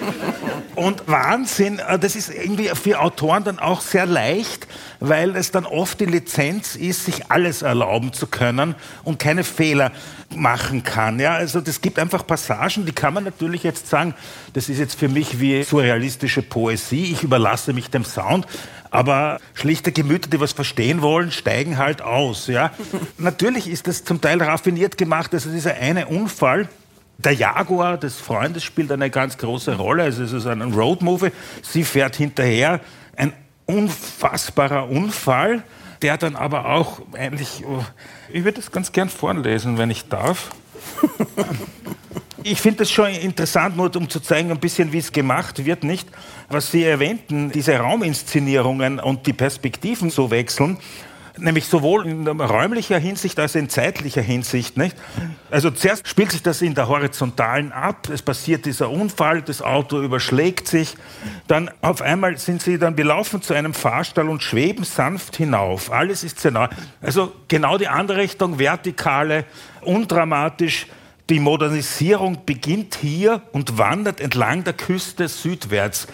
Und 0.73 1.03
Wahnsinn, 1.05 1.77
äh, 1.77 1.99
das 1.99 2.15
ist 2.15 2.29
irgendwie 2.29 2.69
für 2.69 2.99
Autoren 2.99 3.43
dann 3.43 3.59
auch 3.59 3.81
sehr 3.81 4.07
leicht, 4.07 4.67
weil 4.99 5.35
es 5.35 5.51
dann 5.51 5.65
oft 5.65 5.99
die 5.99 6.05
Lizenz 6.05 6.75
ist, 6.75 7.05
sich 7.05 7.29
alles 7.29 7.61
erlauben 7.61 8.13
zu 8.13 8.25
können 8.25 8.73
und 9.03 9.19
keine 9.19 9.43
Fehler 9.43 9.91
machen 10.35 10.81
kann. 10.81 11.19
Ja, 11.19 11.33
also 11.35 11.61
das 11.61 11.81
gibt 11.81 11.99
einfach 11.99 12.25
Passagen, 12.25 12.85
die 12.85 12.93
kann 12.93 13.13
man 13.13 13.25
natürlich 13.25 13.61
jetzt 13.61 13.87
sagen, 13.87 14.15
das 14.53 14.69
ist 14.69 14.79
jetzt 14.79 14.97
für 14.97 15.09
mich 15.09 15.39
wie 15.39 15.61
surrealistische 15.63 16.41
Poesie, 16.41 17.11
ich 17.11 17.21
überlasse 17.21 17.73
mich 17.73 17.91
dem 17.91 18.05
Sound, 18.05 18.47
aber 18.91 19.39
schlichte 19.53 19.91
Gemüter, 19.91 20.29
die 20.29 20.39
was 20.39 20.51
verstehen 20.51 21.01
wollen, 21.01 21.31
steigen 21.31 21.77
halt 21.77 22.01
aus. 22.01 22.47
Ja? 22.47 22.71
natürlich 23.17 23.67
ist 23.67 23.87
das 23.87 24.03
zum 24.03 24.21
Teil 24.21 24.41
raffiniert 24.43 24.97
gemacht, 24.97 25.33
also 25.33 25.49
dieser 25.49 25.75
eine 25.75 26.07
Unfall, 26.07 26.69
der 27.17 27.33
Jaguar 27.33 27.97
des 27.97 28.17
Freundes 28.17 28.63
spielt 28.63 28.91
eine 28.91 29.09
ganz 29.09 29.37
große 29.37 29.75
Rolle. 29.75 30.03
Also 30.03 30.23
es 30.23 30.33
ist 30.33 30.47
ein 30.47 30.61
Roadmovie. 30.61 31.31
Sie 31.61 31.83
fährt 31.83 32.15
hinterher. 32.15 32.79
Ein 33.15 33.33
unfassbarer 33.67 34.89
Unfall, 34.89 35.63
der 36.01 36.17
dann 36.17 36.35
aber 36.35 36.65
auch 36.65 37.01
eigentlich. 37.13 37.63
Oh, 37.65 37.83
ich 38.29 38.43
würde 38.43 38.59
das 38.59 38.71
ganz 38.71 38.91
gern 38.91 39.09
vorlesen, 39.09 39.77
wenn 39.77 39.91
ich 39.91 40.09
darf. 40.09 40.49
Ich 42.43 42.61
finde 42.61 42.79
das 42.79 42.91
schon 42.91 43.09
interessant, 43.09 43.77
nur 43.77 43.95
um 43.95 44.09
zu 44.09 44.19
zeigen, 44.19 44.51
ein 44.51 44.59
bisschen, 44.59 44.91
wie 44.91 44.97
es 44.97 45.11
gemacht 45.11 45.65
wird, 45.65 45.83
nicht? 45.83 46.07
Was 46.49 46.71
Sie 46.71 46.83
erwähnten, 46.83 47.51
diese 47.51 47.75
Rauminszenierungen 47.77 48.99
und 48.99 49.27
die 49.27 49.33
Perspektiven 49.33 50.09
so 50.09 50.31
wechseln 50.31 50.77
nämlich 51.37 51.65
sowohl 51.65 52.07
in 52.07 52.27
räumlicher 52.27 52.97
Hinsicht 52.97 53.39
als 53.39 53.55
in 53.55 53.69
zeitlicher 53.69 54.21
Hinsicht. 54.21 54.77
Nicht? 54.77 54.95
Also 55.49 55.71
zuerst 55.71 56.07
spielt 56.07 56.31
sich 56.31 56.43
das 56.43 56.61
in 56.61 56.75
der 56.75 56.87
Horizontalen 56.87 57.71
ab, 57.71 58.09
es 58.09 58.21
passiert 58.21 58.65
dieser 58.65 58.89
Unfall, 58.89 59.41
das 59.41 59.61
Auto 59.61 60.01
überschlägt 60.01 60.67
sich, 60.67 60.95
dann 61.47 61.71
auf 61.81 62.01
einmal 62.01 62.37
sind 62.37 62.61
sie 62.61 62.77
dann, 62.77 62.97
wir 62.97 63.05
laufen 63.05 63.41
zu 63.41 63.53
einem 63.53 63.73
Fahrstall 63.73 64.29
und 64.29 64.43
schweben 64.43 64.83
sanft 64.83 65.37
hinauf. 65.37 65.91
Alles 65.91 66.23
ist 66.23 66.43
nah. 66.45 66.69
Also 67.01 67.33
genau 67.47 67.77
die 67.77 67.87
andere 67.87 68.17
Richtung, 68.17 68.59
vertikale, 68.59 69.45
undramatisch. 69.81 70.87
Die 71.31 71.39
Modernisierung 71.39 72.39
beginnt 72.45 72.97
hier 72.99 73.41
und 73.53 73.77
wandert 73.77 74.19
entlang 74.19 74.65
der 74.65 74.73
Küste 74.73 75.29
südwärts. 75.29 76.07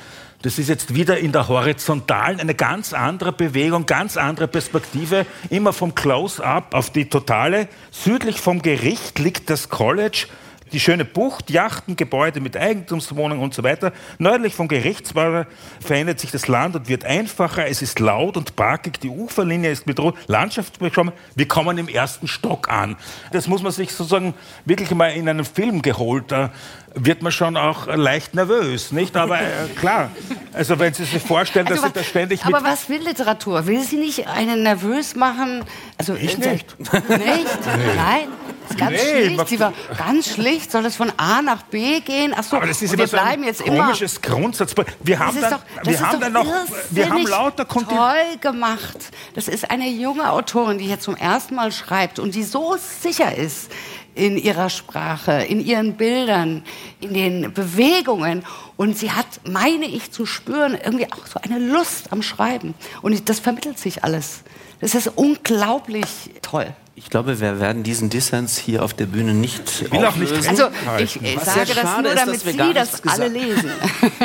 Das 0.43 0.59
ist 0.59 0.69
jetzt 0.69 0.93
wieder 0.93 1.17
in 1.17 1.31
der 1.31 1.47
horizontalen 1.47 2.39
eine 2.39 2.53
ganz 2.53 2.93
andere 2.93 3.31
Bewegung, 3.31 3.87
ganz 3.87 4.15
andere 4.15 4.47
Perspektive, 4.47 5.25
immer 5.49 5.73
vom 5.73 5.95
Close-up 5.95 6.75
auf 6.75 6.91
die 6.91 7.09
totale. 7.09 7.67
Südlich 7.89 8.39
vom 8.39 8.61
Gericht 8.61 9.17
liegt 9.17 9.49
das 9.49 9.69
College 9.69 10.27
die 10.71 10.79
schöne 10.79 11.05
Bucht, 11.05 11.49
Yachten, 11.49 11.95
Gebäude 11.95 12.39
mit 12.39 12.57
Eigentumswohnungen 12.57 13.43
und 13.43 13.53
so 13.53 13.63
weiter. 13.63 13.91
Nördlich 14.17 14.55
vom 14.55 14.67
Gerichtswahrer 14.67 15.47
verändert 15.79 16.19
sich 16.19 16.31
das 16.31 16.47
Land 16.47 16.75
und 16.75 16.87
wird 16.87 17.05
einfacher. 17.05 17.67
Es 17.67 17.81
ist 17.81 17.99
laut 17.99 18.37
und 18.37 18.55
parkig. 18.55 18.99
Die 18.99 19.09
Uferlinie 19.09 19.71
ist 19.71 19.85
bedroht. 19.85 20.15
Landschaftsbeschreibung. 20.27 21.13
Wir 21.35 21.47
kommen 21.47 21.77
im 21.77 21.87
ersten 21.87 22.27
Stock 22.27 22.69
an. 22.69 22.95
Das 23.31 23.47
muss 23.47 23.61
man 23.61 23.71
sich 23.71 23.91
sozusagen 23.91 24.33
wirklich 24.65 24.91
mal 24.91 25.09
in 25.09 25.27
einen 25.27 25.45
Film 25.45 25.81
geholt. 25.81 26.31
Da 26.31 26.51
wird 26.95 27.21
man 27.21 27.31
schon 27.31 27.57
auch 27.57 27.87
leicht 27.87 28.33
nervös, 28.33 28.91
nicht? 28.91 29.15
Aber 29.15 29.39
äh, 29.39 29.67
klar, 29.75 30.09
also 30.53 30.79
wenn 30.79 30.93
Sie 30.93 31.05
sich 31.05 31.21
vorstellen, 31.21 31.67
also 31.67 31.81
dass 31.81 31.91
Sie 31.91 31.99
da 31.99 32.03
ständig 32.03 32.45
Aber 32.45 32.63
was 32.63 32.89
will 32.89 33.01
Literatur? 33.01 33.67
Will 33.67 33.83
sie 33.83 33.97
nicht 33.97 34.27
einen 34.27 34.63
nervös 34.63 35.15
machen? 35.15 35.63
Also 35.97 36.15
ich 36.15 36.37
nicht. 36.37 36.79
Nicht? 36.79 36.99
Nein. 37.09 38.27
Ganz 38.75 38.91
nee, 38.91 39.25
schlicht. 39.25 39.47
Sie 39.47 39.59
war 39.59 39.73
ganz 39.97 40.33
schlicht. 40.33 40.71
Soll 40.71 40.85
es 40.85 40.95
von 40.95 41.11
A 41.17 41.41
nach 41.41 41.63
B 41.63 41.99
gehen? 42.01 42.33
Ach 42.35 42.43
so, 42.43 42.57
aber 42.57 42.67
das 42.67 42.81
ist 42.81 42.93
immer 42.93 43.03
wir 43.03 43.07
so 43.07 43.17
bleiben 43.17 43.43
jetzt 43.43 43.61
immer. 43.61 43.85
Komisches 43.85 44.21
Grundsatz. 44.21 44.73
Wir 45.03 45.19
haben 45.19 45.39
dann, 45.39 45.51
doch, 45.51 45.61
wir 45.83 45.99
haben 45.99 46.19
dann 46.19 46.33
noch, 46.33 46.45
wir 46.89 47.09
haben 47.09 47.27
lauter 47.27 47.65
Kontin 47.65 47.97
toll 47.97 48.37
gemacht. 48.41 48.97
Das 49.35 49.47
ist 49.47 49.69
eine 49.69 49.89
junge 49.89 50.29
Autorin, 50.31 50.77
die 50.77 50.85
hier 50.85 50.99
zum 50.99 51.15
ersten 51.15 51.55
Mal 51.55 51.71
schreibt 51.71 52.19
und 52.19 52.35
die 52.35 52.43
so 52.43 52.77
sicher 53.01 53.35
ist 53.35 53.71
in 54.17 54.37
ihrer 54.37 54.69
Sprache, 54.69 55.43
in 55.43 55.63
ihren 55.63 55.93
Bildern, 55.93 56.63
in 56.99 57.13
den 57.13 57.53
Bewegungen. 57.53 58.43
Und 58.75 58.97
sie 58.97 59.11
hat, 59.11 59.27
meine 59.47 59.85
ich, 59.85 60.11
zu 60.11 60.25
spüren, 60.25 60.77
irgendwie 60.83 61.05
auch 61.11 61.27
so 61.27 61.39
eine 61.41 61.59
Lust 61.59 62.11
am 62.11 62.21
Schreiben. 62.21 62.73
Und 63.01 63.29
das 63.29 63.39
vermittelt 63.39 63.77
sich 63.77 64.03
alles. 64.03 64.41
Das 64.81 64.95
ist 64.95 65.07
unglaublich 65.15 66.31
toll. 66.41 66.73
Ich 66.99 67.11
glaube, 67.11 67.39
wir 67.39 67.59
werden 67.59 67.83
diesen 67.83 68.09
Dissens 68.09 68.57
hier 68.57 68.81
auf 68.83 68.91
der 68.91 69.05
Bühne 69.05 69.35
nicht 69.35 69.83
ich 69.83 69.91
will 69.91 70.03
auch 70.03 70.15
nicht 70.15 70.33
Also 70.49 70.69
ich, 70.97 71.21
ich 71.21 71.39
sage 71.39 71.75
das 71.75 72.01
nur, 72.01 72.15
damit 72.15 72.35
ist, 72.37 72.43
Sie 72.43 72.73
das 72.73 73.05
alle 73.05 73.27
lesen. 73.27 73.69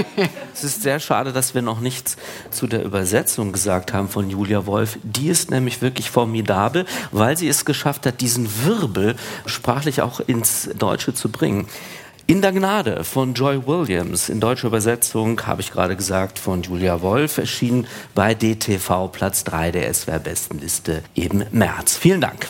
es 0.54 0.64
ist 0.64 0.82
sehr 0.82 0.98
schade, 0.98 1.34
dass 1.34 1.54
wir 1.54 1.60
noch 1.60 1.80
nichts 1.80 2.16
zu 2.50 2.66
der 2.66 2.82
Übersetzung 2.82 3.52
gesagt 3.52 3.92
haben 3.92 4.08
von 4.08 4.30
Julia 4.30 4.64
Wolf. 4.64 4.98
Die 5.02 5.28
ist 5.28 5.50
nämlich 5.50 5.82
wirklich 5.82 6.08
formidabel, 6.10 6.86
weil 7.10 7.36
sie 7.36 7.46
es 7.46 7.66
geschafft 7.66 8.06
hat, 8.06 8.22
diesen 8.22 8.48
Wirbel 8.64 9.16
sprachlich 9.44 10.00
auch 10.00 10.20
ins 10.20 10.70
Deutsche 10.78 11.12
zu 11.12 11.30
bringen. 11.30 11.68
In 12.26 12.40
der 12.40 12.52
Gnade 12.52 13.04
von 13.04 13.34
Joy 13.34 13.66
Williams, 13.66 14.30
in 14.30 14.40
deutscher 14.40 14.68
Übersetzung, 14.68 15.46
habe 15.46 15.60
ich 15.60 15.72
gerade 15.72 15.94
gesagt, 15.94 16.38
von 16.38 16.62
Julia 16.62 17.02
Wolf, 17.02 17.36
erschienen 17.36 17.86
bei 18.14 18.32
DTV 18.32 19.08
Platz 19.08 19.44
3 19.44 19.72
der 19.72 19.92
SWR-Bestenliste 19.92 21.02
im 21.14 21.44
März. 21.50 21.98
Vielen 21.98 22.22
Dank. 22.22 22.48